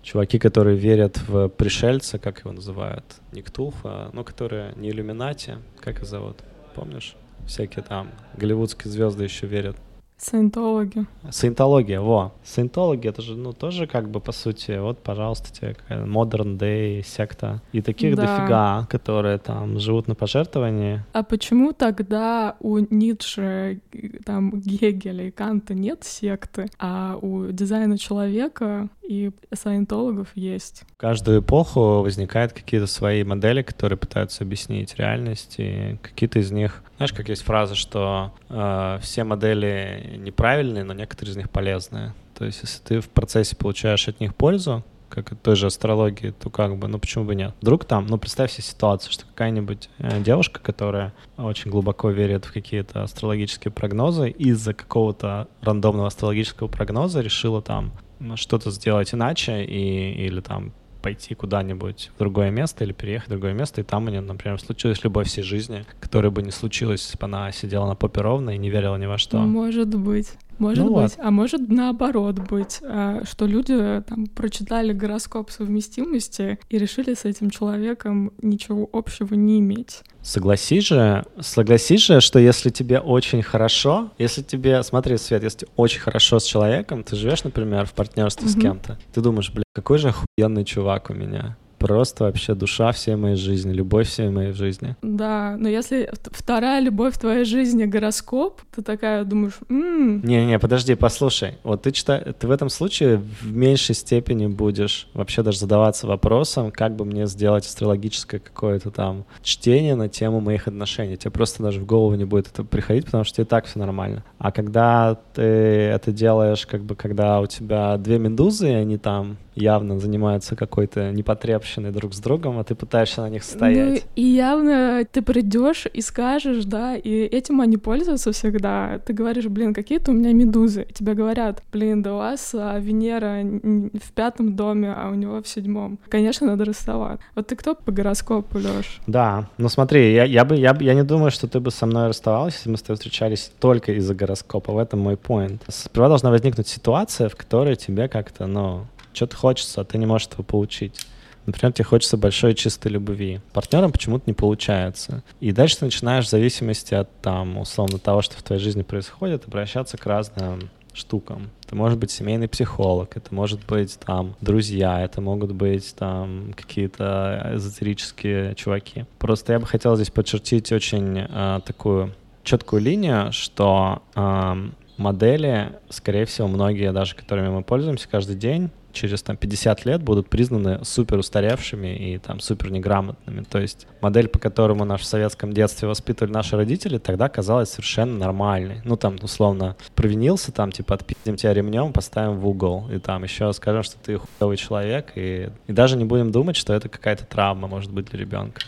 чуваки, 0.03 0.39
которые 0.39 0.79
верят 0.79 1.19
в 1.29 1.49
пришельца, 1.49 2.19
как 2.19 2.41
его 2.41 2.53
называют, 2.53 3.05
не 3.33 3.43
Ктулха, 3.43 4.09
ну, 4.15 4.25
которые 4.25 4.73
не 4.77 4.89
иллюминати, 4.89 5.59
как 5.79 5.99
их 5.99 6.07
зовут, 6.07 6.39
помнишь? 6.81 7.15
всякие 7.47 7.83
там 7.83 8.11
голливудские 8.37 8.91
звезды 8.91 9.25
еще 9.25 9.47
верят. 9.47 9.77
Саентологи. 10.21 11.07
Саентология, 11.31 11.99
во. 12.01 12.35
Саентологи, 12.45 13.09
это 13.09 13.23
же, 13.23 13.37
ну, 13.37 13.55
тоже 13.55 13.87
как 13.87 14.11
бы, 14.11 14.21
по 14.21 14.33
сути, 14.33 14.79
вот, 14.79 14.99
пожалуйста, 14.99 15.51
тебе 15.51 15.77
Modern 15.89 16.59
Day 16.59 17.03
секта. 17.03 17.63
И 17.73 17.81
таких 17.81 18.17
да. 18.17 18.23
дофига, 18.23 18.87
которые 18.91 19.39
там 19.39 19.79
живут 19.79 20.09
на 20.09 20.15
пожертвовании. 20.15 21.03
А 21.15 21.23
почему 21.23 21.73
тогда 21.73 22.57
у 22.61 22.79
Ницше, 22.79 23.81
там, 24.27 24.61
Гегеля 24.61 25.29
и 25.29 25.31
Канта 25.31 25.73
нет 25.73 26.05
секты, 26.05 26.69
а 26.79 27.19
у 27.21 27.47
дизайна 27.47 27.97
человека 27.97 28.89
и 29.03 29.31
саентологов 29.53 30.29
есть. 30.35 30.85
В 30.93 30.97
каждую 30.99 31.41
эпоху 31.41 32.03
возникают 32.03 32.53
какие-то 32.53 32.87
свои 32.87 33.25
модели, 33.25 33.63
которые 33.63 33.97
пытаются 33.97 34.45
объяснить 34.45 34.97
реальность, 34.97 35.55
и 35.57 35.99
какие-то 36.03 36.41
из 36.41 36.53
них... 36.53 36.83
Знаешь, 37.01 37.15
как 37.15 37.31
есть 37.31 37.45
фраза, 37.45 37.77
что 37.77 38.31
э, 38.51 38.99
все 39.01 39.25
модели 39.25 40.19
неправильные, 40.19 40.85
но 40.85 40.93
некоторые 40.93 41.33
из 41.33 41.37
них 41.39 41.49
полезные. 41.49 42.13
То 42.37 42.45
есть, 42.45 42.61
если 42.61 42.79
ты 42.83 43.01
в 43.01 43.09
процессе 43.09 43.57
получаешь 43.57 44.07
от 44.07 44.21
них 44.21 44.35
пользу, 44.35 44.85
как 45.09 45.33
от 45.33 45.41
той 45.41 45.57
же 45.57 45.69
астрологии, 45.69 46.29
то 46.29 46.51
как 46.51 46.77
бы, 46.77 46.89
ну 46.89 46.99
почему 46.99 47.25
бы 47.25 47.35
нет? 47.35 47.55
Вдруг 47.63 47.87
там, 47.87 48.07
ну 48.07 48.19
представь 48.19 48.53
себе 48.53 48.65
ситуацию, 48.65 49.13
что 49.13 49.25
какая-нибудь 49.25 49.89
э, 49.97 50.21
девушка, 50.21 50.61
которая 50.61 51.15
очень 51.39 51.71
глубоко 51.71 52.11
верит 52.11 52.45
в 52.45 52.53
какие-то 52.53 53.05
астрологические 53.05 53.73
прогнозы, 53.73 54.29
из-за 54.29 54.75
какого-то 54.75 55.49
рандомного 55.63 56.09
астрологического 56.09 56.69
прогноза 56.69 57.23
решила 57.23 57.63
там 57.63 57.93
что-то 58.35 58.71
сделать 58.71 59.15
иначе 59.15 59.65
и, 59.65 60.27
или 60.27 60.43
там 60.43 60.75
пойти 61.01 61.35
куда-нибудь 61.35 62.11
в 62.15 62.19
другое 62.19 62.51
место 62.51 62.85
или 62.85 62.93
переехать 62.93 63.29
в 63.29 63.31
другое 63.31 63.53
место, 63.53 63.81
и 63.81 63.85
там 63.85 64.07
у 64.07 64.11
нее, 64.11 64.21
например, 64.21 64.61
случилась 64.61 65.03
любовь 65.05 65.29
всей 65.29 65.43
жизни, 65.43 65.85
которая 66.01 66.31
бы 66.31 66.43
не 66.43 66.51
случилась, 66.51 67.05
если 67.05 67.19
бы 67.19 67.25
она 67.25 67.51
сидела 67.53 67.87
на 67.87 67.95
попе 67.95 68.21
ровно 68.21 68.51
и 68.51 68.59
не 68.59 68.71
верила 68.71 68.97
ни 68.97 69.07
во 69.07 69.19
что. 69.19 69.39
Может 69.39 69.95
быть. 69.95 70.33
Может 70.61 70.85
ну 70.85 70.95
быть. 70.95 71.17
Вот. 71.17 71.19
А 71.19 71.31
может 71.31 71.69
наоборот 71.69 72.39
быть, 72.39 72.81
а, 72.83 73.23
что 73.25 73.47
люди 73.47 74.03
там 74.07 74.27
прочитали 74.27 74.93
гороскоп 74.93 75.51
совместимости 75.51 76.59
и 76.69 76.79
решили 76.79 77.15
с 77.15 77.25
этим 77.25 77.49
человеком 77.49 78.33
ничего 78.43 78.89
общего 78.93 79.35
не 79.35 79.59
иметь. 79.59 80.03
Согласись 80.21 80.87
же, 80.87 81.25
согласись 81.41 82.05
же, 82.05 82.21
что 82.21 82.39
если 82.39 82.69
тебе 82.69 83.01
очень 83.01 83.43
хорошо, 83.43 84.11
если 84.19 84.43
тебе, 84.43 84.83
смотри, 84.83 85.17
Свет, 85.17 85.43
если 85.43 85.61
тебе 85.61 85.73
очень 85.77 86.01
хорошо 86.01 86.39
с 86.39 86.45
человеком, 86.45 87.05
ты 87.05 87.17
живешь, 87.17 87.43
например, 87.43 87.87
в 87.87 87.95
партнерстве 87.95 88.47
mm-hmm. 88.47 88.59
с 88.59 88.61
кем-то, 88.61 88.99
ты 89.15 89.23
думаешь, 89.23 89.51
бля, 89.51 89.65
какой 89.73 89.97
же 89.97 90.09
охуенный 90.11 90.67
чувак 90.67 91.09
у 91.09 91.15
меня 91.15 91.57
просто 91.81 92.25
вообще 92.25 92.55
душа 92.55 92.93
всей 92.93 93.17
моей 93.17 93.37
жизни, 93.37 93.73
любовь 93.73 94.07
всей 94.07 94.29
моей 94.29 94.53
жизни. 94.53 94.97
Да, 95.03 95.57
но 95.59 95.69
если 95.69 96.11
вторая 96.31 96.81
любовь 96.81 97.15
в 97.15 97.19
твоей 97.19 97.45
жизни 97.45 97.87
гороскоп, 97.87 98.61
ты 98.75 98.83
такая 98.83 99.25
думаешь, 99.25 99.59
м 99.71 100.21
Не-не, 100.21 100.59
подожди, 100.59 100.95
послушай. 100.95 101.55
Вот 101.65 101.83
ты, 101.83 101.91
читай, 101.91 102.21
ты 102.39 102.47
в 102.47 102.51
этом 102.51 102.69
случае 102.69 103.17
в 103.17 103.51
меньшей 103.51 103.95
степени 103.95 104.47
будешь 104.47 105.09
вообще 105.15 105.43
даже 105.43 105.59
задаваться 105.59 106.07
вопросом, 106.07 106.71
как 106.71 106.95
бы 106.97 107.07
мне 107.07 107.27
сделать 107.27 107.65
астрологическое 107.65 108.41
какое-то 108.41 108.91
там 108.91 109.25
чтение 109.43 109.95
на 109.95 110.11
тему 110.11 110.41
моих 110.41 110.69
отношений. 110.69 111.17
Тебе 111.17 111.31
просто 111.31 111.63
даже 111.63 111.81
в 111.81 111.87
голову 111.87 112.15
не 112.15 112.27
будет 112.27 112.49
это 112.49 112.63
приходить, 112.63 113.07
потому 113.07 113.25
что 113.25 113.41
и 113.41 113.47
так 113.47 113.65
все 113.65 113.79
нормально. 113.79 114.23
А 114.39 114.53
когда 114.53 115.17
ты 115.35 115.43
это 115.43 116.13
делаешь, 116.13 116.67
как 116.67 116.83
бы, 116.83 116.95
когда 116.95 117.41
у 117.41 117.47
тебя 117.47 117.97
две 117.97 118.19
медузы, 118.19 118.69
и 118.69 118.75
они 118.75 118.99
там 118.99 119.39
явно 119.61 119.99
занимаются 119.99 120.57
какой-то 120.57 121.11
непотребщиной 121.13 121.91
друг 121.91 122.15
с 122.15 122.21
другом, 122.21 122.59
а 122.59 122.65
ты 122.65 122.75
пытаешься 122.75 123.23
на 123.23 123.29
них 123.29 123.45
стоять. 123.45 124.05
Ну, 124.05 124.11
и 124.17 124.23
явно 124.23 125.05
ты 125.11 125.23
придешь 125.23 125.87
и 125.93 126.01
скажешь, 126.01 126.65
да, 126.65 126.97
и 126.97 127.11
этим 127.11 127.61
они 127.61 127.77
пользуются 127.77 128.33
всегда. 128.33 128.99
Ты 129.05 129.13
говоришь, 129.13 129.47
блин, 129.47 129.75
какие-то 129.75 130.11
у 130.11 130.15
меня 130.15 130.33
медузы. 130.33 130.87
И 130.89 130.93
тебе 130.93 131.15
говорят, 131.15 131.63
блин, 131.73 132.03
да 132.03 132.15
у 132.15 132.19
вас 132.19 132.55
а, 132.55 132.79
Венера 132.79 133.43
в 133.43 134.13
пятом 134.13 134.57
доме, 134.57 134.93
а 134.97 135.11
у 135.11 135.15
него 135.15 135.43
в 135.43 135.49
седьмом. 135.49 135.99
Конечно, 136.09 136.47
надо 136.47 136.65
расставаться. 136.65 137.25
Вот 137.35 137.47
ты 137.47 137.57
кто 137.57 137.75
по 137.75 137.93
гороскопу, 137.93 138.59
Лёш? 138.59 139.01
Да, 139.07 139.49
ну 139.59 139.69
смотри, 139.69 140.13
я, 140.13 140.25
я 140.25 140.45
бы, 140.45 140.57
я, 140.57 140.77
я 140.81 140.95
не 140.95 141.05
думаю, 141.05 141.31
что 141.31 141.47
ты 141.49 141.61
бы 141.61 141.71
со 141.71 141.87
мной 141.87 142.09
расставалась, 142.09 142.55
если 142.55 142.71
мы 142.71 142.77
с 142.77 142.83
тобой 142.83 142.97
встречались 142.97 143.53
только 143.61 143.93
из-за 143.93 144.15
гороскопа. 144.15 144.73
В 144.73 144.79
этом 144.79 145.01
мой 145.01 145.17
поинт. 145.17 145.63
Сперва 145.69 146.09
должна 146.09 146.31
возникнуть 146.31 146.69
ситуация, 146.69 147.29
в 147.29 147.37
которой 147.37 147.77
тебе 147.77 148.09
как-то, 148.09 148.47
ну, 148.47 148.87
что-то 149.13 149.37
хочется, 149.37 149.81
а 149.81 149.85
ты 149.85 149.99
не 149.99 150.07
можешь 150.07 150.29
этого 150.29 150.43
получить. 150.43 151.07
Например, 151.47 151.73
тебе 151.73 151.85
хочется 151.85 152.17
большой 152.17 152.55
чистой 152.55 152.89
любви. 152.89 153.41
Партнерам 153.53 153.93
почему-то 153.93 154.25
не 154.27 154.35
получается. 154.35 155.23
И 155.41 155.53
дальше 155.53 155.79
ты 155.79 155.87
начинаешь 155.87 156.27
в 156.27 156.31
зависимости 156.31 156.95
от 156.95 157.09
там, 157.23 157.59
условно, 157.59 157.99
того, 157.99 158.23
что 158.23 158.37
в 158.37 158.43
твоей 158.43 158.63
жизни 158.63 158.83
происходит, 158.83 159.47
обращаться 159.47 159.97
к 159.97 160.07
разным 160.07 160.71
штукам. 160.93 161.51
Это 161.67 161.77
может 161.77 161.99
быть 161.99 162.11
семейный 162.11 162.49
психолог, 162.49 163.17
это 163.17 163.35
может 163.35 163.65
быть 163.67 163.99
там 164.01 164.35
друзья, 164.41 165.03
это 165.03 165.21
могут 165.21 165.53
быть 165.53 165.95
там 165.97 166.53
какие-то 166.57 167.53
эзотерические 167.55 168.55
чуваки. 168.55 169.07
Просто 169.19 169.53
я 169.53 169.61
бы 169.61 169.67
хотел 169.67 169.95
здесь 169.97 170.11
подчертить 170.11 170.73
очень 170.73 171.27
э, 171.29 171.61
такую 171.65 172.15
четкую 172.43 172.83
линию, 172.83 173.33
что 173.33 174.03
э, 174.15 174.71
модели, 175.01 175.73
скорее 175.89 176.27
всего, 176.27 176.47
многие 176.47 176.93
даже, 176.93 177.17
которыми 177.17 177.49
мы 177.49 177.63
пользуемся 177.63 178.09
каждый 178.09 178.37
день, 178.37 178.71
через 178.93 179.23
там 179.23 179.37
50 179.37 179.85
лет 179.85 180.03
будут 180.03 180.29
признаны 180.29 180.85
супер 180.85 181.19
устаревшими 181.19 181.97
и 181.97 182.19
там 182.19 182.41
супер 182.41 182.71
неграмотными. 182.71 183.43
То 183.43 183.59
есть 183.59 183.87
модель, 184.01 184.29
по 184.29 184.39
которому 184.39 184.85
наш 184.85 185.03
в 185.03 185.07
советском 185.07 185.53
детстве 185.53 185.89
воспитывали 185.89 186.33
наши 186.33 186.57
родители, 186.57 186.99
тогда 186.99 187.29
казалась 187.29 187.71
совершенно 187.71 188.19
нормальной. 188.19 188.81
Ну 188.85 188.97
там, 188.97 189.17
условно, 189.23 189.77
провинился, 189.95 190.53
там 190.53 190.73
типа 190.73 190.95
отпиздим 190.95 191.37
тебя 191.37 191.55
ремнем, 191.55 191.93
поставим 191.93 192.39
в 192.39 192.49
угол. 192.49 192.89
И 192.91 192.99
там 192.99 193.23
еще 193.23 193.53
скажем, 193.53 193.83
что 193.83 193.97
ты 193.99 194.19
хуевый 194.19 194.57
человек. 194.57 195.13
И, 195.15 195.51
и 195.67 195.73
даже 195.73 195.97
не 195.97 196.05
будем 196.05 196.33
думать, 196.33 196.57
что 196.57 196.75
это 196.75 196.89
какая-то 196.89 197.25
травма 197.25 197.69
может 197.69 197.93
быть 197.93 198.07
для 198.07 198.19
ребенка. 198.19 198.61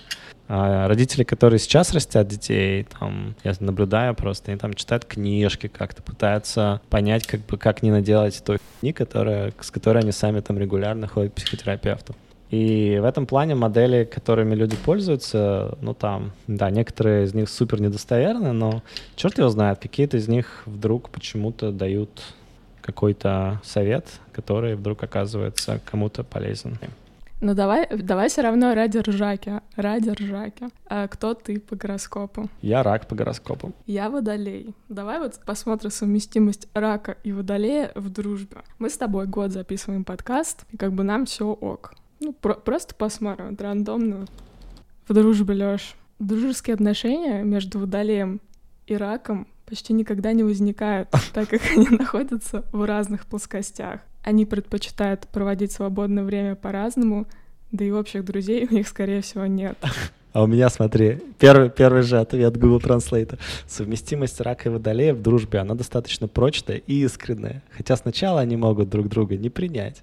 А 0.48 0.88
родители, 0.88 1.24
которые 1.24 1.58
сейчас 1.58 1.92
растят 1.92 2.28
детей, 2.28 2.86
там, 2.98 3.34
я 3.44 3.54
наблюдаю 3.60 4.14
просто, 4.14 4.50
они 4.50 4.58
там 4.58 4.74
читают 4.74 5.04
книжки, 5.04 5.68
как-то 5.68 6.02
пытаются 6.02 6.80
понять, 6.90 7.26
как 7.26 7.40
бы, 7.40 7.56
как 7.56 7.82
не 7.82 7.90
наделать 7.90 8.42
той 8.44 8.58
хуйни, 8.58 8.92
которая, 8.92 9.52
с 9.60 9.70
которой 9.70 10.02
они 10.02 10.12
сами 10.12 10.40
там 10.40 10.58
регулярно 10.58 11.06
ходят 11.06 11.32
к 11.32 11.36
психотерапевту. 11.36 12.14
И 12.50 12.98
в 13.00 13.06
этом 13.06 13.24
плане 13.24 13.54
модели, 13.54 14.04
которыми 14.04 14.54
люди 14.54 14.76
пользуются, 14.76 15.78
ну 15.80 15.94
там, 15.94 16.32
да, 16.46 16.68
некоторые 16.68 17.24
из 17.24 17.32
них 17.32 17.48
супер 17.48 17.80
недостоверны, 17.80 18.52
но 18.52 18.82
черт 19.16 19.38
его 19.38 19.48
знает, 19.48 19.78
какие-то 19.78 20.18
из 20.18 20.28
них 20.28 20.62
вдруг 20.66 21.08
почему-то 21.08 21.72
дают 21.72 22.10
какой-то 22.82 23.58
совет, 23.64 24.06
который 24.32 24.74
вдруг 24.74 25.02
оказывается 25.02 25.80
кому-то 25.90 26.24
полезен. 26.24 26.76
Ну 27.44 27.54
давай, 27.54 27.88
давай 27.88 28.28
все 28.28 28.42
равно 28.42 28.72
ради 28.72 28.98
ржаки. 28.98 29.60
Ради 29.74 30.10
ржаки. 30.10 30.68
А 30.86 31.08
кто 31.08 31.34
ты 31.34 31.58
по 31.58 31.74
гороскопу? 31.74 32.48
Я 32.62 32.84
рак 32.84 33.08
по 33.08 33.16
гороскопу. 33.16 33.72
Я 33.84 34.10
водолей. 34.10 34.76
Давай 34.88 35.18
вот 35.18 35.40
посмотрим 35.44 35.90
совместимость 35.90 36.68
рака 36.72 37.16
и 37.24 37.32
водолея 37.32 37.90
в 37.96 38.10
дружбе. 38.10 38.58
Мы 38.78 38.88
с 38.88 38.96
тобой 38.96 39.26
год 39.26 39.50
записываем 39.50 40.04
подкаст, 40.04 40.64
и 40.70 40.76
как 40.76 40.92
бы 40.92 41.02
нам 41.02 41.26
все 41.26 41.48
ок. 41.48 41.94
Ну, 42.20 42.32
про- 42.32 42.54
просто 42.54 42.94
посмотрим, 42.94 43.50
вот, 43.50 43.60
рандомно. 43.60 44.26
В 45.08 45.12
дружбе, 45.12 45.54
Лёш. 45.54 45.96
Дружеские 46.20 46.74
отношения 46.74 47.42
между 47.42 47.80
водолеем 47.80 48.40
и 48.86 48.96
раком 48.96 49.48
почти 49.72 49.94
никогда 49.94 50.34
не 50.34 50.42
возникают, 50.42 51.08
так 51.32 51.48
как 51.48 51.62
они 51.74 51.88
находятся 51.88 52.62
в 52.72 52.84
разных 52.84 53.24
плоскостях. 53.24 54.00
Они 54.22 54.44
предпочитают 54.44 55.26
проводить 55.28 55.72
свободное 55.72 56.24
время 56.24 56.56
по-разному, 56.56 57.26
да 57.70 57.82
и 57.82 57.90
общих 57.90 58.22
друзей 58.22 58.68
у 58.70 58.74
них, 58.74 58.86
скорее 58.86 59.22
всего, 59.22 59.46
нет. 59.46 59.78
А 60.34 60.42
у 60.42 60.46
меня, 60.46 60.68
смотри, 60.68 61.20
первый, 61.38 61.70
первый 61.70 62.02
же 62.02 62.18
ответ 62.18 62.58
Google 62.58 62.80
Translate. 62.80 63.38
Совместимость 63.66 64.42
рака 64.42 64.68
и 64.68 64.72
водолея 64.72 65.14
в 65.14 65.22
дружбе, 65.22 65.60
она 65.60 65.74
достаточно 65.74 66.28
прочная 66.28 66.76
и 66.76 67.02
искренняя. 67.04 67.62
Хотя 67.70 67.96
сначала 67.96 68.40
они 68.40 68.58
могут 68.58 68.90
друг 68.90 69.08
друга 69.08 69.38
не 69.38 69.48
принять. 69.48 70.02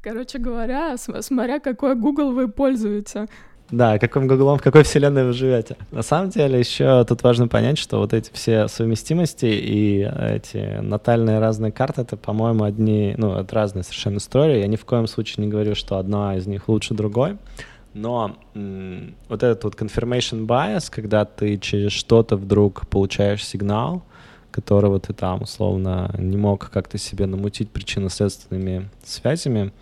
Короче 0.00 0.38
говоря, 0.38 0.96
смотря 0.96 1.60
какой 1.60 1.96
Google 1.96 2.32
вы 2.32 2.48
пользуете. 2.48 3.26
Да, 3.70 3.98
каким 3.98 4.26
гуглом, 4.26 4.58
в 4.58 4.62
какой 4.62 4.82
вселенной 4.82 5.24
вы 5.24 5.32
живете. 5.32 5.76
На 5.92 6.02
самом 6.02 6.30
деле 6.30 6.58
еще 6.58 7.04
тут 7.04 7.22
важно 7.22 7.46
понять, 7.46 7.78
что 7.78 7.98
вот 7.98 8.12
эти 8.12 8.32
все 8.32 8.66
совместимости 8.66 9.46
и 9.46 10.00
эти 10.20 10.80
натальные 10.80 11.38
разные 11.38 11.70
карты, 11.70 12.02
это, 12.02 12.16
по-моему, 12.16 12.64
одни, 12.64 13.14
ну, 13.16 13.34
это 13.36 13.54
разные 13.54 13.84
совершенно 13.84 14.18
истории. 14.18 14.58
Я 14.58 14.66
ни 14.66 14.76
в 14.76 14.84
коем 14.84 15.06
случае 15.06 15.44
не 15.44 15.50
говорю, 15.50 15.74
что 15.74 15.98
одна 15.98 16.36
из 16.36 16.46
них 16.46 16.68
лучше 16.68 16.94
другой. 16.94 17.36
Но 17.94 18.36
м- 18.54 19.14
вот 19.28 19.42
этот 19.42 19.64
вот 19.64 19.74
confirmation 19.74 20.46
bias, 20.46 20.90
когда 20.90 21.24
ты 21.24 21.56
через 21.56 21.92
что-то 21.92 22.36
вдруг 22.36 22.88
получаешь 22.88 23.44
сигнал, 23.44 24.02
которого 24.50 24.98
ты 24.98 25.12
там 25.12 25.42
условно 25.42 26.12
не 26.18 26.36
мог 26.36 26.70
как-то 26.70 26.98
себе 26.98 27.26
намутить 27.26 27.70
причинно-следственными 27.70 28.88
связями, 29.04 29.72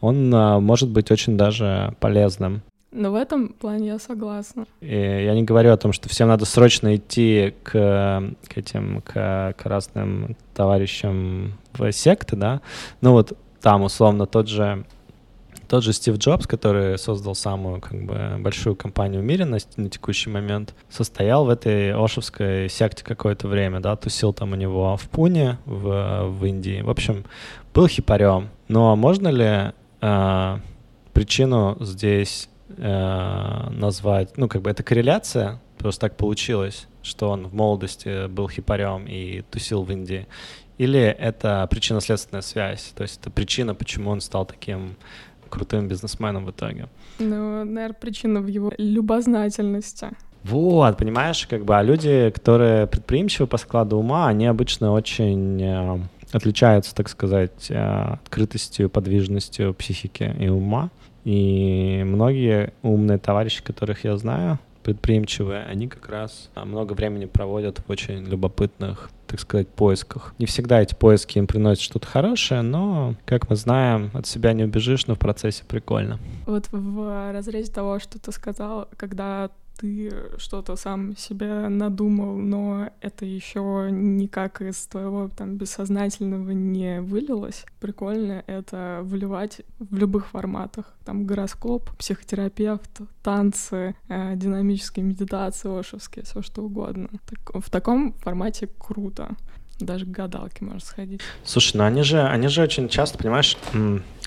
он 0.00 0.32
а, 0.34 0.60
может 0.60 0.88
быть 0.90 1.10
очень 1.10 1.36
даже 1.36 1.94
полезным. 1.98 2.62
Но 2.94 3.10
в 3.10 3.16
этом 3.16 3.48
плане 3.48 3.88
я 3.88 3.98
согласна. 3.98 4.66
И 4.80 4.86
я 4.86 5.34
не 5.34 5.42
говорю 5.42 5.72
о 5.72 5.76
том, 5.76 5.92
что 5.92 6.08
всем 6.08 6.28
надо 6.28 6.44
срочно 6.44 6.94
идти 6.94 7.52
к, 7.64 7.72
к 8.48 8.56
этим, 8.56 9.02
к, 9.02 9.54
к 9.58 9.66
разным 9.66 10.36
товарищам 10.54 11.54
в 11.72 11.90
секты, 11.90 12.36
да. 12.36 12.60
Ну 13.00 13.10
вот 13.10 13.36
там, 13.60 13.82
условно, 13.82 14.26
тот 14.26 14.48
же 14.48 14.84
тот 15.66 15.82
же 15.82 15.92
Стив 15.92 16.18
Джобс, 16.18 16.46
который 16.46 16.96
создал 16.98 17.34
самую 17.34 17.80
как 17.80 18.04
бы 18.04 18.36
большую 18.38 18.76
компанию 18.76 19.22
в 19.22 19.24
мире 19.24 19.44
на, 19.44 19.58
на 19.76 19.90
текущий 19.90 20.30
момент, 20.30 20.72
состоял 20.88 21.46
в 21.46 21.48
этой 21.48 21.92
Ошевской 21.92 22.68
секте 22.68 23.02
какое-то 23.02 23.48
время, 23.48 23.80
да, 23.80 23.96
тусил 23.96 24.32
там 24.32 24.52
у 24.52 24.54
него 24.54 24.96
в 24.96 25.08
Пуне, 25.08 25.58
в, 25.64 26.28
в 26.28 26.44
Индии. 26.44 26.80
В 26.80 26.90
общем, 26.90 27.24
был 27.72 27.88
хипарем. 27.88 28.50
Но 28.68 28.94
можно 28.94 29.28
ли 29.28 29.72
э, 30.00 30.58
причину 31.12 31.76
здесь 31.80 32.48
э, 32.68 33.70
назвать, 33.70 34.36
ну, 34.36 34.48
как 34.48 34.62
бы 34.62 34.70
это 34.70 34.82
корреляция, 34.82 35.60
просто 35.78 36.02
так 36.02 36.16
получилось, 36.16 36.86
что 37.02 37.30
он 37.30 37.46
в 37.46 37.54
молодости 37.54 38.26
был 38.28 38.48
хипарем 38.48 39.06
и 39.06 39.42
тусил 39.50 39.82
в 39.82 39.92
Индии, 39.92 40.26
или 40.78 41.00
это 41.00 41.66
причинно-следственная 41.70 42.42
связь, 42.42 42.92
то 42.96 43.02
есть 43.02 43.20
это 43.20 43.30
причина, 43.30 43.74
почему 43.74 44.10
он 44.10 44.20
стал 44.20 44.46
таким 44.46 44.96
крутым 45.48 45.88
бизнесменом 45.88 46.46
в 46.46 46.50
итоге? 46.50 46.88
Ну, 47.18 47.64
наверное, 47.64 47.92
причина 47.92 48.40
в 48.40 48.48
его 48.48 48.72
любознательности. 48.76 50.08
Вот, 50.42 50.98
понимаешь, 50.98 51.46
как 51.46 51.64
бы, 51.64 51.76
а 51.78 51.82
люди, 51.82 52.30
которые 52.34 52.86
предприимчивы 52.86 53.46
по 53.46 53.56
складу 53.56 53.96
ума, 53.96 54.28
они 54.28 54.46
обычно 54.46 54.92
очень 54.92 55.62
э, 55.62 55.98
отличаются, 56.32 56.94
так 56.94 57.08
сказать, 57.08 57.70
э, 57.70 58.14
открытостью, 58.24 58.90
подвижностью 58.90 59.72
психики 59.72 60.34
и 60.38 60.48
ума. 60.48 60.90
И 61.24 62.02
многие 62.04 62.72
умные 62.82 63.18
товарищи, 63.18 63.62
которых 63.62 64.04
я 64.04 64.16
знаю, 64.16 64.58
предприимчивые, 64.82 65.64
они 65.64 65.88
как 65.88 66.08
раз 66.08 66.50
а, 66.54 66.64
много 66.64 66.92
времени 66.92 67.24
проводят 67.24 67.78
в 67.78 67.90
очень 67.90 68.22
любопытных, 68.24 69.10
так 69.26 69.40
сказать, 69.40 69.66
поисках. 69.68 70.34
Не 70.38 70.44
всегда 70.46 70.82
эти 70.82 70.94
поиски 70.94 71.38
им 71.38 71.46
приносят 71.46 71.82
что-то 71.82 72.06
хорошее, 72.06 72.60
но, 72.60 73.14
как 73.24 73.48
мы 73.48 73.56
знаем, 73.56 74.10
от 74.12 74.26
себя 74.26 74.52
не 74.52 74.64
убежишь, 74.64 75.06
но 75.06 75.14
в 75.14 75.18
процессе 75.18 75.64
прикольно. 75.66 76.18
Вот 76.46 76.68
в 76.70 77.32
разрезе 77.32 77.72
того, 77.72 77.98
что 77.98 78.20
ты 78.20 78.30
сказал, 78.30 78.88
когда 78.96 79.50
ты 79.76 80.12
что-то 80.38 80.76
сам 80.76 81.16
себе 81.16 81.68
надумал, 81.68 82.36
но 82.36 82.90
это 83.00 83.24
еще 83.24 83.88
никак 83.90 84.62
из 84.62 84.86
твоего 84.86 85.28
там 85.28 85.56
бессознательного 85.56 86.50
не 86.50 87.00
вылилось. 87.00 87.64
Прикольно 87.80 88.44
это 88.46 89.00
выливать 89.02 89.62
в 89.78 89.96
любых 89.96 90.28
форматах. 90.28 90.94
Там 91.04 91.26
гороскоп, 91.26 91.90
психотерапевт, 91.96 93.00
танцы, 93.22 93.94
э, 94.08 94.36
динамические 94.36 95.04
медитации, 95.04 95.78
ошевские, 95.78 96.24
все 96.24 96.42
что 96.42 96.62
угодно. 96.62 97.08
Так, 97.26 97.62
в 97.62 97.70
таком 97.70 98.12
формате 98.14 98.68
круто. 98.78 99.36
Даже 99.80 100.06
к 100.06 100.10
гадалке 100.10 100.64
можно 100.64 100.80
сходить. 100.80 101.20
Слушай, 101.44 101.78
ну 101.78 101.84
они 101.84 102.02
же, 102.02 102.22
они 102.22 102.46
же 102.48 102.62
очень 102.62 102.88
часто, 102.88 103.18
понимаешь, 103.18 103.58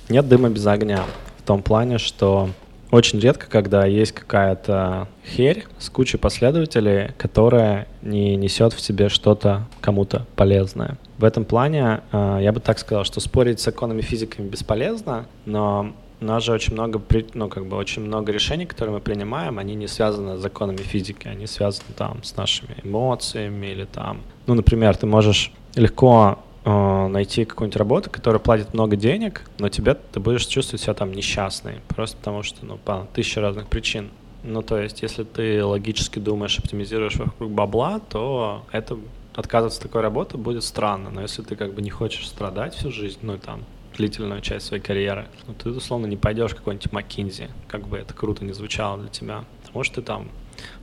нет 0.10 0.28
дыма 0.28 0.50
без 0.50 0.68
огня. 0.68 1.06
В 1.38 1.44
том 1.44 1.64
плане, 1.64 1.98
что 1.98 2.50
очень 2.92 3.20
редко, 3.20 3.48
когда 3.48 3.86
есть 3.86 4.14
какая-то 4.14 5.08
херь 5.26 5.66
с 5.80 5.90
кучей 5.90 6.18
последователей, 6.18 7.12
которая 7.18 7.88
не 8.02 8.36
несет 8.36 8.74
в 8.74 8.80
себе 8.80 9.10
что-то 9.10 9.68
кому-то 9.82 10.26
полезное. 10.36 10.98
В 11.18 11.24
этом 11.24 11.46
плане 11.46 12.02
э, 12.12 12.40
я 12.42 12.52
бы 12.52 12.60
так 12.60 12.80
сказал, 12.80 13.04
что 13.04 13.20
спорить 13.20 13.60
с 13.60 13.66
законами 13.66 14.02
физиками 14.02 14.48
бесполезно, 14.48 15.26
но 15.46 15.94
у 16.20 16.26
нас 16.26 16.44
же 16.44 16.52
очень 16.52 16.74
много, 16.74 17.02
ну, 17.34 17.50
как 17.50 17.66
бы 17.66 17.78
очень 17.78 18.02
много 18.02 18.32
решений, 18.32 18.66
которые 18.66 18.96
мы 18.96 19.02
принимаем, 19.02 19.60
они 19.60 19.76
не 19.76 19.88
связаны 19.88 20.38
с 20.38 20.42
законами 20.42 20.78
физики, 20.78 21.28
они 21.28 21.46
связаны 21.46 21.90
там 21.96 22.24
с 22.24 22.36
нашими 22.36 22.76
эмоциями 22.84 23.68
или 23.68 23.86
там, 23.86 24.22
ну, 24.48 24.56
например, 24.56 24.96
ты 24.98 25.06
можешь 25.06 25.52
легко 25.76 26.40
э, 26.68 27.08
найти 27.08 27.46
какую-нибудь 27.46 27.78
работу, 27.78 28.10
которая 28.10 28.40
платит 28.40 28.74
много 28.74 28.96
денег, 28.96 29.44
но 29.58 29.70
тебе 29.70 29.94
ты 29.94 30.20
будешь 30.20 30.46
чувствовать 30.46 30.82
себя 30.82 30.94
там 30.94 31.14
несчастной, 31.14 31.76
просто 31.88 32.18
потому 32.18 32.44
что, 32.44 32.66
ну, 32.66 32.78
по 32.78 33.08
тысяче 33.14 33.40
разных 33.40 33.68
причин. 33.68 34.10
Ну, 34.44 34.62
то 34.62 34.78
есть, 34.78 35.02
если 35.02 35.24
ты 35.24 35.64
логически 35.64 36.20
думаешь, 36.20 36.60
оптимизируешь 36.60 37.16
вокруг 37.16 37.52
бабла, 37.52 38.00
то 38.00 38.66
это 38.72 38.98
отказываться 39.34 39.80
от 39.80 39.84
такой 39.84 40.02
работы 40.02 40.38
будет 40.38 40.64
странно. 40.64 41.10
Но 41.10 41.22
если 41.22 41.42
ты 41.42 41.56
как 41.56 41.74
бы 41.74 41.82
не 41.82 41.90
хочешь 41.90 42.28
страдать 42.28 42.76
всю 42.76 42.92
жизнь, 42.92 43.20
ну, 43.22 43.38
там, 43.38 43.64
длительную 43.96 44.42
часть 44.42 44.68
своей 44.68 44.84
карьеры, 44.84 45.28
ну, 45.48 45.54
ты, 45.54 45.70
условно, 45.70 46.06
не 46.06 46.18
пойдешь 46.18 46.52
в 46.52 46.56
какой-нибудь 46.56 46.92
McKinsey, 46.92 47.50
как 47.68 47.88
бы 47.88 47.98
это 47.98 48.14
круто 48.14 48.44
не 48.44 48.54
звучало 48.54 48.98
для 49.00 49.10
тебя. 49.10 49.46
Потому 49.64 49.84
что 49.84 49.96
ты 49.96 50.02
там 50.02 50.28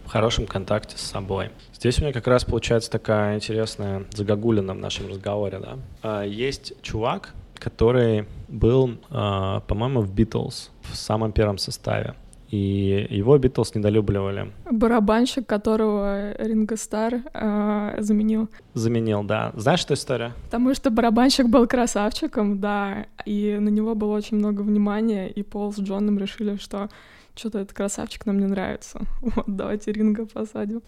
в 0.05 0.09
хорошем 0.09 0.47
контакте 0.47 0.97
с 0.99 1.01
собой. 1.01 1.51
Здесь 1.73 1.99
у 1.99 2.03
меня 2.03 2.13
как 2.13 2.27
раз 2.27 2.45
получается 2.45 2.91
такая 2.91 3.37
интересная 3.37 4.05
загогулина 4.13 4.75
в 4.75 4.79
нашем 4.79 5.09
разговоре, 5.09 5.59
да. 5.59 5.79
А, 6.03 6.23
есть 6.23 6.75
чувак, 6.83 7.35
который 7.55 8.27
был, 8.49 8.99
а, 9.11 9.61
по-моему, 9.61 10.01
в 10.01 10.15
Beatles 10.15 10.71
в 10.83 10.97
самом 10.97 11.33
первом 11.33 11.59
составе. 11.59 12.15
И 12.51 13.09
его 13.11 13.37
Битлз 13.37 13.75
недолюбливали. 13.75 14.53
Барабанщик, 14.71 15.45
которого 15.45 16.35
Ринго 16.39 16.77
Стар 16.77 17.15
э, 17.33 17.97
заменил. 17.99 18.49
Заменил, 18.75 19.25
да. 19.25 19.51
Знаешь 19.57 19.83
эту 19.85 19.95
историю? 19.95 20.35
Потому 20.45 20.73
что 20.75 20.91
барабанщик 20.91 21.49
был 21.49 21.67
красавчиком, 21.67 22.61
да, 22.61 23.07
и 23.25 23.57
на 23.59 23.71
него 23.71 23.97
было 23.97 24.15
очень 24.15 24.37
много 24.37 24.61
внимания, 24.61 25.29
и 25.29 25.43
Пол 25.43 25.73
с 25.73 25.81
Джоном 25.81 26.17
решили, 26.17 26.57
что 26.57 26.91
что-то 27.35 27.61
этот 27.61 27.77
красавчик 27.77 28.27
нам 28.27 28.39
не 28.39 28.47
нравится. 28.47 29.01
Вот, 29.21 29.45
давайте 29.47 29.93
Ринга 29.93 30.27
посадим. 30.27 30.83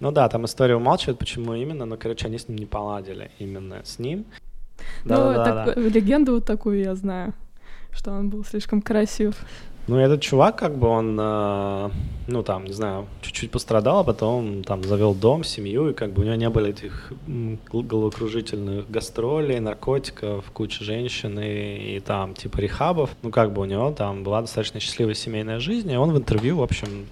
Ну 0.00 0.10
да, 0.12 0.28
там 0.28 0.44
история 0.44 0.76
умалчивает, 0.76 1.18
почему 1.18 1.54
именно, 1.54 1.84
но, 1.84 1.96
короче, 1.96 2.26
они 2.26 2.38
с 2.38 2.48
ним 2.48 2.58
не 2.58 2.66
поладили 2.66 3.30
именно 3.38 3.84
с 3.84 3.98
ним. 3.98 4.24
Ну, 5.04 5.10
да, 5.10 5.34
да, 5.34 5.64
так, 5.64 5.74
да. 5.74 5.80
легенду 5.80 6.34
вот 6.34 6.44
такую 6.44 6.80
я 6.80 6.94
знаю, 6.94 7.34
что 7.90 8.12
он 8.12 8.30
был 8.30 8.44
слишком 8.44 8.80
красив. 8.80 9.36
Ну, 9.88 9.96
этот 9.96 10.20
чувак, 10.20 10.58
как 10.58 10.76
бы 10.76 10.86
он, 10.86 11.18
э, 11.18 11.90
ну, 12.26 12.42
там, 12.42 12.66
не 12.66 12.74
знаю, 12.74 13.06
чуть-чуть 13.22 13.50
пострадал, 13.50 14.00
а 14.00 14.04
потом 14.04 14.62
там 14.62 14.84
завел 14.84 15.14
дом, 15.14 15.42
семью, 15.44 15.88
и 15.88 15.94
как 15.94 16.12
бы 16.12 16.20
у 16.20 16.24
него 16.26 16.34
не 16.34 16.50
было 16.50 16.66
этих 16.66 17.10
головокружительных 17.72 18.90
гастролей, 18.90 19.60
наркотиков, 19.60 20.44
куча 20.52 20.84
женщин 20.84 21.40
и, 21.40 21.96
и 21.96 22.00
там, 22.00 22.34
типа, 22.34 22.58
рехабов. 22.58 23.08
Ну, 23.22 23.30
как 23.30 23.54
бы 23.54 23.62
у 23.62 23.64
него 23.64 23.90
там 23.92 24.24
была 24.24 24.42
достаточно 24.42 24.78
счастливая 24.78 25.14
семейная 25.14 25.58
жизнь, 25.58 25.90
и 25.90 25.96
он 25.96 26.12
в 26.12 26.18
интервью, 26.18 26.58
в 26.58 26.62
общем, 26.62 27.06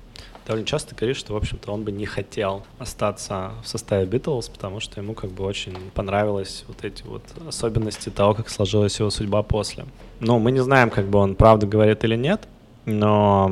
довольно 0.47 0.67
часто 0.67 0.95
говорит, 0.95 1.17
что, 1.17 1.33
в 1.33 1.37
общем-то, 1.39 1.73
он 1.73 1.83
бы 1.83 1.93
не 1.93 2.05
хотел 2.05 2.67
остаться 2.79 3.53
в 3.65 3.69
составе 3.69 4.05
Битлз, 4.05 4.51
потому 4.51 4.81
что 4.81 5.01
ему 5.01 5.15
как 5.15 5.31
бы 5.31 5.45
очень 5.45 5.75
понравились 5.95 6.65
вот 6.69 6.85
эти 6.85 7.05
вот 7.05 7.23
особенности 7.49 8.11
того, 8.11 8.35
как 8.35 8.51
сложилась 8.51 8.99
его 8.99 9.09
судьба 9.09 9.43
после. 9.43 9.87
Ну, 10.21 10.39
мы 10.39 10.53
не 10.53 10.63
знаем, 10.63 10.91
как 10.91 11.07
бы 11.07 11.19
он 11.19 11.37
правду 11.37 11.67
говорит 11.67 12.05
или 12.05 12.17
нет, 12.17 12.47
но 12.87 13.51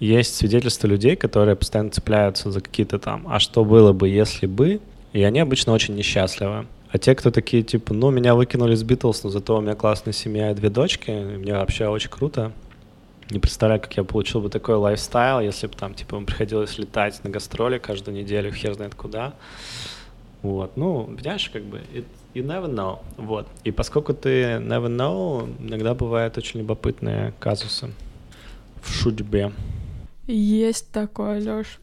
есть 0.00 0.34
свидетельства 0.34 0.88
людей, 0.88 1.16
которые 1.16 1.54
постоянно 1.54 1.90
цепляются 1.90 2.50
за 2.50 2.60
какие-то 2.60 2.98
там, 2.98 3.26
а 3.28 3.38
что 3.38 3.64
было 3.64 3.92
бы, 3.92 4.08
если 4.08 4.46
бы, 4.46 4.80
и 5.12 5.22
они 5.22 5.40
обычно 5.40 5.72
очень 5.72 5.94
несчастливы. 5.94 6.66
А 6.90 6.98
те, 6.98 7.14
кто 7.14 7.30
такие, 7.30 7.62
типа, 7.62 7.94
ну, 7.94 8.10
меня 8.10 8.34
выкинули 8.34 8.74
с 8.74 8.82
Битлз, 8.82 9.24
но 9.24 9.30
зато 9.30 9.56
у 9.56 9.60
меня 9.60 9.74
классная 9.74 10.12
семья 10.12 10.50
и 10.50 10.54
две 10.54 10.70
дочки, 10.70 11.10
и 11.10 11.36
мне 11.36 11.52
вообще 11.52 11.88
очень 11.88 12.10
круто. 12.10 12.52
Не 13.30 13.38
представляю, 13.38 13.80
как 13.80 13.96
я 13.96 14.04
получил 14.04 14.40
бы 14.40 14.50
такой 14.50 14.76
лайфстайл, 14.76 15.40
если 15.40 15.66
бы 15.66 15.74
там, 15.74 15.94
типа, 15.94 16.20
приходилось 16.20 16.78
летать 16.78 17.22
на 17.24 17.30
гастроли 17.30 17.78
каждую 17.78 18.16
неделю, 18.16 18.52
хер 18.52 18.74
знает 18.74 18.94
куда. 18.94 19.34
Вот, 20.42 20.76
ну, 20.76 21.04
понимаешь, 21.04 21.50
как 21.52 21.64
бы, 21.64 21.80
it, 21.92 22.04
you 22.34 22.46
never 22.46 22.72
know, 22.72 23.00
вот. 23.16 23.48
И 23.64 23.72
поскольку 23.72 24.14
ты 24.14 24.58
never 24.58 24.86
know, 24.86 25.52
иногда 25.58 25.94
бывают 25.94 26.38
очень 26.38 26.60
любопытные 26.60 27.34
казусы 27.40 27.90
в 28.86 28.94
судьбе. 28.94 29.52
Есть 30.26 30.90
такое, 30.92 31.40
Лёш. 31.40 31.80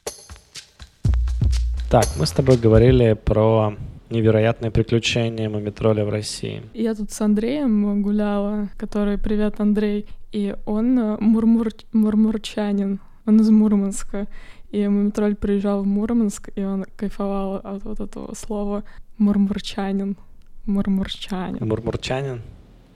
Так, 1.90 2.06
мы 2.18 2.26
с 2.26 2.32
тобой 2.32 2.58
говорили 2.58 3.14
про 3.14 3.76
невероятные 4.10 4.72
приключения 4.72 5.50
Мумитроля 5.50 6.06
в 6.06 6.10
России. 6.10 6.62
Я 6.74 6.96
тут 6.96 7.12
с 7.12 7.22
Андреем 7.22 8.02
гуляла, 8.02 8.70
который 8.78 9.18
«Привет, 9.18 9.60
Андрей», 9.60 10.08
и 10.32 10.56
он 10.66 11.00
э, 11.00 11.18
мурмур... 11.20 11.70
мурмурчанин, 11.94 13.00
он 13.26 13.40
из 13.40 13.50
Мурманска. 13.50 14.28
И 14.72 14.88
Мумитроль 14.88 15.36
приезжал 15.36 15.84
в 15.84 15.88
Мурманск, 15.88 16.50
и 16.56 16.64
он 16.64 16.86
кайфовал 16.96 17.56
от 17.56 17.84
вот 17.84 18.00
этого 18.00 18.34
слова 18.34 18.84
«мурмурчанин». 19.18 20.18
Мурмурчанин. 20.66 21.66
Мурмурчанин? 21.68 22.42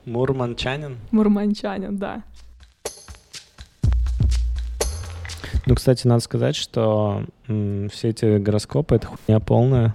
Мурманчанин? 0.04 0.96
Мурманчанин, 1.10 1.98
да. 1.98 2.22
Ну, 5.68 5.74
кстати, 5.74 6.06
надо 6.06 6.22
сказать, 6.22 6.56
что 6.56 7.24
м, 7.46 7.90
все 7.90 8.08
эти 8.08 8.38
гороскопы— 8.38 8.94
это 8.96 9.06
хуйня 9.06 9.38
полная. 9.38 9.94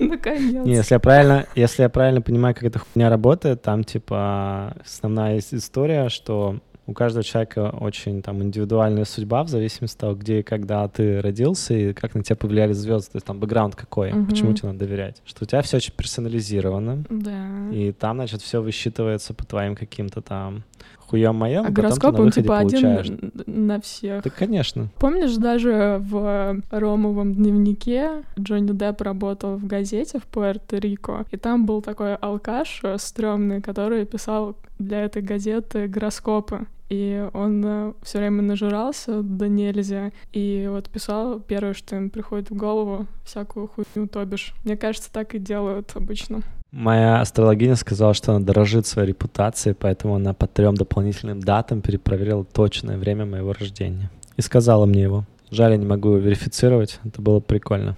Наконец. 0.00 0.66
Не, 0.66 0.74
если 0.74 0.94
я 0.94 0.98
правильно, 0.98 1.46
если 1.54 1.82
я 1.82 1.88
правильно 1.88 2.20
понимаю, 2.20 2.52
как 2.56 2.64
эта 2.64 2.80
хуйня 2.80 3.08
работает, 3.08 3.62
там, 3.62 3.84
типа, 3.84 4.76
основная 4.84 5.38
история, 5.38 6.08
что 6.08 6.56
у 6.88 6.94
каждого 6.94 7.22
человека 7.22 7.72
очень 7.78 8.22
там 8.22 8.42
индивидуальная 8.42 9.04
судьба 9.04 9.44
в 9.44 9.48
зависимости 9.48 9.94
от 9.94 10.00
того, 10.00 10.14
где 10.16 10.40
и 10.40 10.42
когда 10.42 10.88
ты 10.88 11.20
родился 11.20 11.74
и 11.74 11.92
как 11.92 12.14
на 12.14 12.24
тебя 12.24 12.34
повлияли 12.34 12.72
звезды, 12.72 13.12
то 13.12 13.16
есть 13.18 13.26
там 13.26 13.38
бэкграунд 13.38 13.76
какой, 13.76 14.10
угу. 14.10 14.26
почему 14.26 14.52
тебе 14.52 14.68
надо 14.68 14.80
доверять. 14.80 15.22
Что 15.26 15.44
у 15.44 15.46
тебя 15.46 15.62
все 15.62 15.76
очень 15.76 15.92
персонализировано. 15.92 17.04
Да. 17.08 17.68
И 17.70 17.92
там, 17.92 18.16
значит, 18.16 18.42
все 18.42 18.60
высчитывается 18.60 19.32
по 19.32 19.44
твоим 19.44 19.76
каким-то 19.76 20.22
там 20.22 20.64
хуем 21.08 21.36
моем, 21.36 21.64
а 21.66 21.70
гороскоп, 21.70 22.18
он 22.18 22.30
типа 22.30 22.60
получаешь. 22.60 23.06
один 23.06 23.32
на 23.46 23.80
всех. 23.80 24.22
Да, 24.22 24.30
конечно. 24.30 24.88
Помнишь, 24.98 25.34
даже 25.36 25.98
в 26.00 26.60
Ромовом 26.70 27.34
дневнике 27.34 28.22
Джонни 28.38 28.72
Депп 28.72 29.00
работал 29.02 29.56
в 29.56 29.66
газете 29.66 30.18
в 30.18 30.28
Пуэрто-Рико, 30.34 31.26
и 31.30 31.36
там 31.36 31.66
был 31.66 31.82
такой 31.82 32.14
алкаш 32.16 32.82
стрёмный, 32.98 33.60
который 33.60 34.04
писал 34.04 34.56
для 34.78 35.04
этой 35.04 35.22
газеты 35.22 35.88
гороскопы. 35.88 36.66
И 36.88 37.28
он 37.34 37.62
э, 37.64 37.92
все 38.02 38.18
время 38.18 38.42
нажирался, 38.42 39.22
да 39.22 39.46
нельзя. 39.46 40.10
И 40.32 40.66
вот 40.70 40.88
писал 40.88 41.38
первое, 41.38 41.74
что 41.74 41.96
им 41.96 42.08
приходит 42.08 42.50
в 42.50 42.56
голову, 42.56 43.06
всякую 43.24 43.68
хуйню, 43.68 44.08
то 44.08 44.24
бишь. 44.24 44.54
Мне 44.64 44.76
кажется, 44.76 45.12
так 45.12 45.34
и 45.34 45.38
делают 45.38 45.92
обычно. 45.94 46.40
Моя 46.70 47.20
астрологиня 47.20 47.76
сказала, 47.76 48.14
что 48.14 48.34
она 48.34 48.44
дорожит 48.44 48.86
своей 48.86 49.08
репутацией, 49.08 49.74
поэтому 49.78 50.14
она 50.14 50.32
по 50.34 50.46
трем 50.46 50.74
дополнительным 50.74 51.40
датам 51.40 51.82
перепроверила 51.82 52.44
точное 52.44 52.98
время 52.98 53.26
моего 53.26 53.52
рождения. 53.52 54.10
И 54.36 54.42
сказала 54.42 54.86
мне 54.86 55.02
его. 55.02 55.24
Жаль, 55.50 55.72
я 55.72 55.76
не 55.78 55.86
могу 55.86 56.10
его 56.10 56.18
верифицировать. 56.18 57.00
Это 57.04 57.22
было 57.22 57.40
прикольно. 57.40 57.96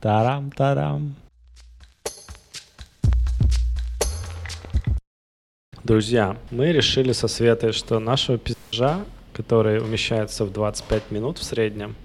Тарам-тарам. 0.00 1.14
Друзья, 5.84 6.36
мы 6.52 6.70
решили 6.70 7.10
со 7.10 7.26
Светой, 7.26 7.72
что 7.72 7.98
нашего 7.98 8.38
пиздежа, 8.38 9.00
который 9.32 9.80
умещается 9.80 10.44
в 10.44 10.52
25 10.52 11.10
минут 11.10 11.38
в 11.38 11.42
среднем, 11.42 11.96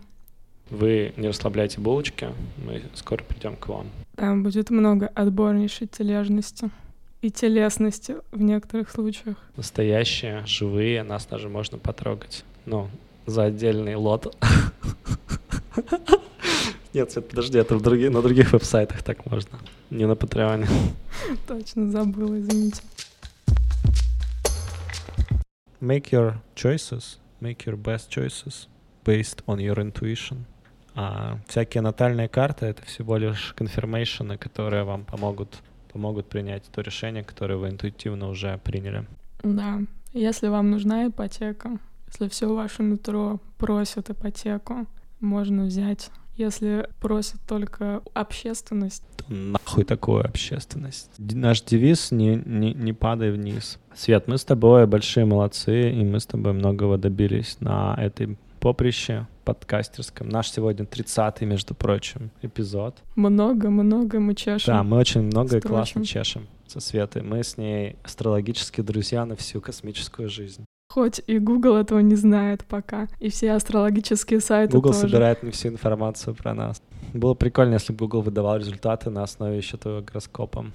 Вы 0.71 1.13
не 1.17 1.29
расслабляйте 1.29 1.81
булочки, 1.81 2.29
мы 2.65 2.83
скоро 2.95 3.23
придем 3.23 3.57
к 3.57 3.69
вам. 3.69 3.87
Там 4.17 4.43
будет 4.43 4.71
много 4.71 5.07
отборнейшей 5.07 5.87
тележности 5.87 6.71
и 7.23 7.31
телесности 7.31 8.17
в 8.33 8.41
некоторых 8.41 8.91
случаях. 8.91 9.37
Настоящие, 9.57 10.45
живые, 10.47 11.03
нас 11.03 11.27
даже 11.27 11.49
можно 11.49 11.79
потрогать. 11.79 12.45
Ну, 12.67 12.89
за 13.27 13.45
отдельный 13.45 13.95
лот. 13.95 14.37
Нет, 16.97 17.13
Свет, 17.13 17.29
подожди, 17.29 17.59
это 17.59 17.77
в 17.77 17.83
други, 17.83 18.09
на 18.09 18.23
других 18.23 18.55
веб-сайтах 18.55 19.03
так 19.03 19.27
можно, 19.27 19.59
не 19.91 20.07
на 20.07 20.17
Патреоне. 20.17 20.67
Точно 21.47 21.91
забыла, 21.91 22.41
извините. 22.41 22.81
Make 25.83 26.11
your 26.11 26.37
choices, 26.55 27.19
make 27.43 27.67
your 27.67 27.77
best 27.77 28.09
choices 28.09 28.67
based 29.05 29.45
on 29.47 29.59
your 29.59 29.77
intuition. 29.77 30.45
А 30.95 31.39
всякие 31.47 31.83
натальные 31.83 32.29
карты— 32.31 32.65
это 32.71 32.83
всего 32.87 33.19
лишь 33.19 33.53
конфирмейшены, 33.53 34.39
которые 34.39 34.85
вам 34.85 35.05
помогут, 35.05 35.59
помогут 35.93 36.31
принять 36.31 36.63
то 36.73 36.81
решение, 36.81 37.23
которое 37.23 37.59
вы 37.59 37.69
интуитивно 37.69 38.31
уже 38.31 38.59
приняли. 38.65 39.07
Да, 39.43 39.83
если 40.15 40.49
вам 40.49 40.71
нужна 40.71 41.09
ипотека, 41.09 41.79
если 42.07 42.31
все 42.31 42.47
ваше 42.55 42.83
нутро 42.83 43.39
просит 43.59 44.09
ипотеку, 44.09 44.87
можно 45.21 45.67
взять 45.67 46.11
если 46.37 46.89
просят 47.01 47.41
только 47.47 48.03
общественность. 48.15 49.03
Нахуй 49.29 49.85
такую 49.85 50.25
общественность. 50.25 51.11
Наш 51.19 51.63
девиз 51.63 52.11
не, 52.11 52.37
не, 52.45 52.73
не 52.75 52.93
падай 52.93 53.31
вниз. 53.31 53.79
Свет, 53.95 54.29
мы 54.29 54.39
с 54.39 54.45
тобой 54.45 54.87
большие 54.87 55.27
молодцы, 55.27 55.91
и 55.91 56.05
мы 56.05 56.21
с 56.21 56.27
тобой 56.27 56.53
многого 56.53 56.99
добились 56.99 57.57
на 57.61 57.97
этой 57.99 58.37
поприще 58.61 59.27
подкастерском. 59.45 60.29
Наш 60.29 60.51
сегодня 60.51 60.85
30-й, 60.85 61.47
между 61.47 61.75
прочим, 61.75 62.31
эпизод. 62.43 62.97
Много-много 63.15 64.21
мы 64.21 64.35
чешем. 64.35 64.75
Да, 64.75 64.83
мы 64.83 64.99
очень 64.99 65.23
много 65.23 65.59
и 65.59 65.61
классно 65.61 66.05
чешем 66.05 66.49
со 66.67 66.81
Светой. 66.81 67.23
Мы 67.23 67.43
с 67.43 67.57
ней 67.57 67.97
астрологические 68.05 68.85
друзья 68.85 69.25
на 69.25 69.37
всю 69.37 69.61
космическую 69.61 70.29
жизнь. 70.29 70.65
Хоть 70.89 71.21
и 71.27 71.39
Google 71.39 71.77
этого 71.77 71.99
не 71.99 72.15
знает 72.15 72.65
пока, 72.65 73.09
и 73.19 73.29
все 73.29 73.53
астрологические 73.53 74.41
сайты 74.41 74.73
Google 74.73 74.93
тоже. 74.93 75.09
собирает 75.09 75.43
не 75.43 75.51
всю 75.51 75.69
информацию 75.69 76.35
про 76.35 76.55
нас. 76.55 76.81
Было 77.13 77.35
прикольно, 77.35 77.75
если 77.75 77.93
бы 77.93 77.99
Google 77.99 78.23
выдавал 78.23 78.57
результаты 78.57 79.11
на 79.11 79.23
основе 79.23 79.57
еще 79.57 79.77
твоего 79.77 80.03
гороскопа. 80.03 80.67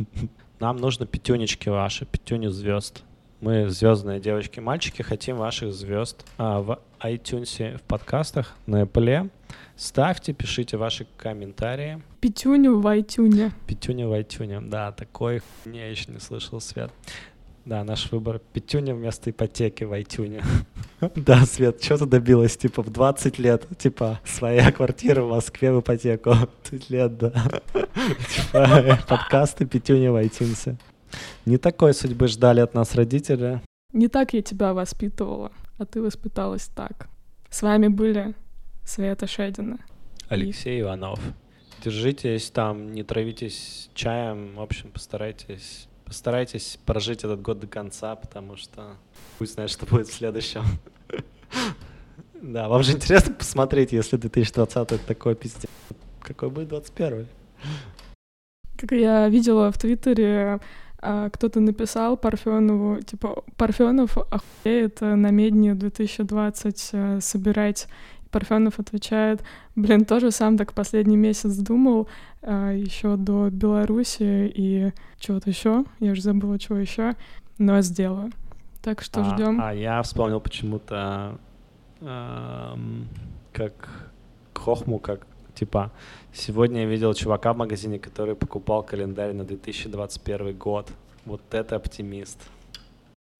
Нам 0.60 0.76
нужно 0.76 1.06
пятюнечки 1.06 1.68
ваши, 1.68 2.04
пятюню 2.04 2.50
звезд. 2.50 3.04
Мы, 3.40 3.70
звездные 3.70 4.20
девочки 4.20 4.58
и 4.58 4.62
мальчики, 4.62 5.00
хотим 5.00 5.36
ваших 5.36 5.72
звезд 5.72 6.26
а, 6.36 6.60
в 6.60 6.78
iTunes, 7.00 7.78
в 7.78 7.82
подкастах, 7.82 8.54
на 8.66 8.82
Apple. 8.82 9.30
Ставьте, 9.76 10.34
пишите 10.34 10.76
ваши 10.76 11.06
комментарии. 11.16 12.02
Пятюню 12.20 12.78
в 12.78 12.86
iTunes. 12.86 13.50
Пятюню 13.66 14.08
в 14.08 14.12
iTunes, 14.12 14.68
да, 14.68 14.92
такой 14.92 15.40
я 15.64 15.88
еще 15.88 16.12
не 16.12 16.18
слышал, 16.18 16.60
Свет. 16.60 16.90
Да, 17.70 17.84
наш 17.84 18.10
выбор 18.10 18.40
пятюня 18.40 18.96
вместо 18.96 19.30
ипотеки 19.30 19.84
в 19.84 19.92
iTunes. 19.92 20.42
да, 21.14 21.46
Свет, 21.46 21.80
что 21.80 21.98
ты 21.98 22.06
добилась? 22.06 22.56
Типа 22.56 22.82
в 22.82 22.90
20 22.90 23.38
лет, 23.38 23.68
типа, 23.78 24.18
своя 24.24 24.72
квартира 24.76 25.22
в 25.22 25.30
Москве 25.30 25.72
в 25.72 25.78
ипотеку. 25.78 26.30
20 26.68 26.90
лет, 26.90 27.16
да. 27.16 27.30
типа, 28.34 28.98
подкасты 29.08 29.66
пятюня 29.66 30.10
в 30.10 30.16
iTunes. 30.16 30.78
Не 31.46 31.58
такой 31.58 31.94
судьбы 31.94 32.26
ждали 32.26 32.58
от 32.58 32.74
нас 32.74 32.96
родители. 32.96 33.62
Не 33.92 34.08
так 34.08 34.34
я 34.34 34.42
тебя 34.42 34.74
воспитывала, 34.74 35.52
а 35.78 35.86
ты 35.86 36.02
воспиталась 36.02 36.68
так. 36.74 37.08
С 37.50 37.62
вами 37.62 37.86
были 37.86 38.34
Света 38.84 39.28
Шедина. 39.28 39.78
Алексей 40.28 40.78
и... 40.78 40.80
Иванов. 40.80 41.20
Держитесь 41.84 42.50
там, 42.50 42.92
не 42.92 43.04
травитесь 43.04 43.90
чаем. 43.94 44.56
В 44.56 44.60
общем, 44.60 44.90
постарайтесь 44.90 45.86
Постарайтесь 46.10 46.76
прожить 46.86 47.22
этот 47.22 47.40
год 47.40 47.60
до 47.60 47.68
конца, 47.68 48.16
потому 48.16 48.56
что 48.56 48.96
пусть 49.38 49.54
знает, 49.54 49.70
что 49.70 49.86
будет 49.86 50.08
в 50.08 50.12
следующем. 50.12 50.64
Да, 52.42 52.68
вам 52.68 52.82
же 52.82 52.92
интересно 52.92 53.34
посмотреть, 53.34 53.92
если 53.92 54.16
2020 54.16 54.76
это 54.76 54.98
такой 54.98 55.36
пиздец. 55.36 55.70
Какой 56.20 56.48
будет 56.50 56.68
21 56.68 57.28
Как 58.76 58.92
я 58.92 59.28
видела 59.28 59.70
в 59.70 59.78
Твиттере, 59.78 60.58
а, 61.00 61.30
кто-то 61.30 61.60
написал 61.60 62.16
Парфенову, 62.16 63.02
типа, 63.02 63.44
Парфенов 63.56 64.16
охуеет 64.16 65.02
на 65.02 65.30
Медне 65.30 65.74
2020 65.74 66.90
э, 66.92 67.20
собирать 67.20 67.86
Парфенов 68.30 68.78
отвечает, 68.78 69.42
блин, 69.74 70.04
тоже 70.04 70.30
сам 70.30 70.56
так 70.56 70.72
последний 70.72 71.16
месяц 71.16 71.56
думал, 71.56 72.08
а, 72.42 72.72
еще 72.72 73.16
до 73.16 73.50
Беларуси 73.50 74.52
и 74.54 74.92
чего-то 75.18 75.50
еще, 75.50 75.84
я 75.98 76.12
уже 76.12 76.22
забыла, 76.22 76.58
чего 76.58 76.78
еще, 76.78 77.14
но 77.58 77.80
сделаю. 77.80 78.30
Так 78.82 79.02
что 79.02 79.20
а, 79.20 79.24
ждем. 79.34 79.60
А 79.60 79.74
я 79.74 80.02
вспомнил 80.02 80.40
почему-то 80.40 81.38
эм, 82.00 83.08
как 83.52 84.10
Хохму, 84.54 84.98
как 84.98 85.26
типа 85.54 85.90
сегодня 86.32 86.82
я 86.82 86.86
видел 86.86 87.14
чувака 87.14 87.52
в 87.52 87.56
магазине, 87.56 87.98
который 87.98 88.34
покупал 88.34 88.82
календарь 88.82 89.32
на 89.32 89.44
2021 89.44 90.56
год. 90.56 90.88
Вот 91.24 91.42
это 91.50 91.76
оптимист. 91.76 92.38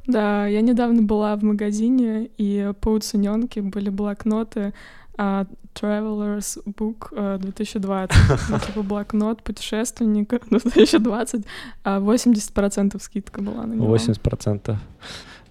Да, 0.07 0.47
я 0.47 0.61
недавно 0.61 1.03
была 1.03 1.37
в 1.37 1.43
магазине, 1.43 2.31
и 2.37 2.73
по 2.81 2.89
уцененке 2.91 3.63
были 3.63 3.91
блокноты 3.91 4.73
uh, 5.17 5.47
Traveler's 5.75 6.59
Book 6.65 7.39
2020. 7.39 8.17
Ну, 8.49 8.59
типа 8.59 8.83
блокнот 8.83 9.43
путешественника 9.43 10.41
2020, 10.51 11.45
а 11.85 12.01
80% 12.01 13.01
скидка 13.01 13.43
была 13.43 13.65
на 13.65 13.75
него. 13.75 13.95
80%. 13.95 14.77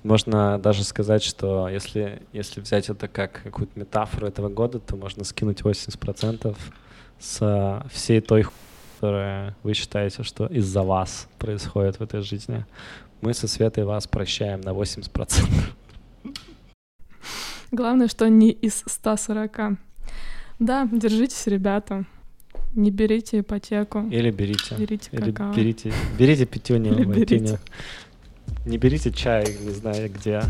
Можно 0.03 0.57
даже 0.59 0.83
сказать, 0.83 1.23
что 1.23 1.67
если, 1.67 2.21
если 2.31 2.61
взять 2.61 2.89
это 2.89 3.07
как 3.07 3.41
какую-то 3.43 3.77
метафору 3.77 4.27
этого 4.27 4.47
года, 4.47 4.79
то 4.79 4.95
можно 4.95 5.23
скинуть 5.23 5.61
80% 5.61 6.55
с 7.19 7.83
всей 7.91 8.21
той 8.21 8.45
которая 8.99 9.55
вы 9.63 9.73
считаете, 9.73 10.23
что 10.23 10.45
из-за 10.47 10.83
вас 10.83 11.29
происходит 11.37 11.99
в 11.99 12.03
этой 12.03 12.21
жизни. 12.21 12.65
Мы 13.21 13.33
со 13.33 13.47
Светой 13.47 13.83
вас 13.83 14.07
прощаем 14.07 14.61
на 14.61 14.69
80%. 14.69 15.47
Главное, 17.71 18.07
что 18.07 18.29
не 18.29 18.51
из 18.51 18.83
140. 18.87 19.77
Да, 20.59 20.87
держитесь, 20.91 21.45
ребята. 21.47 22.05
Не 22.75 22.91
берите 22.91 23.39
ипотеку. 23.39 24.07
Или 24.09 24.31
берите. 24.31 24.75
Берите 24.75 25.09
Или 25.11 25.31
какао. 25.31 25.53
берите, 25.53 25.93
берите 26.17 26.45
пятюню. 26.45 26.93
Или 26.93 27.05
берите. 27.05 27.59
Не 28.65 28.77
берите 28.77 29.11
чай, 29.11 29.45
не 29.61 29.71
знаю 29.71 30.11
где. 30.11 30.41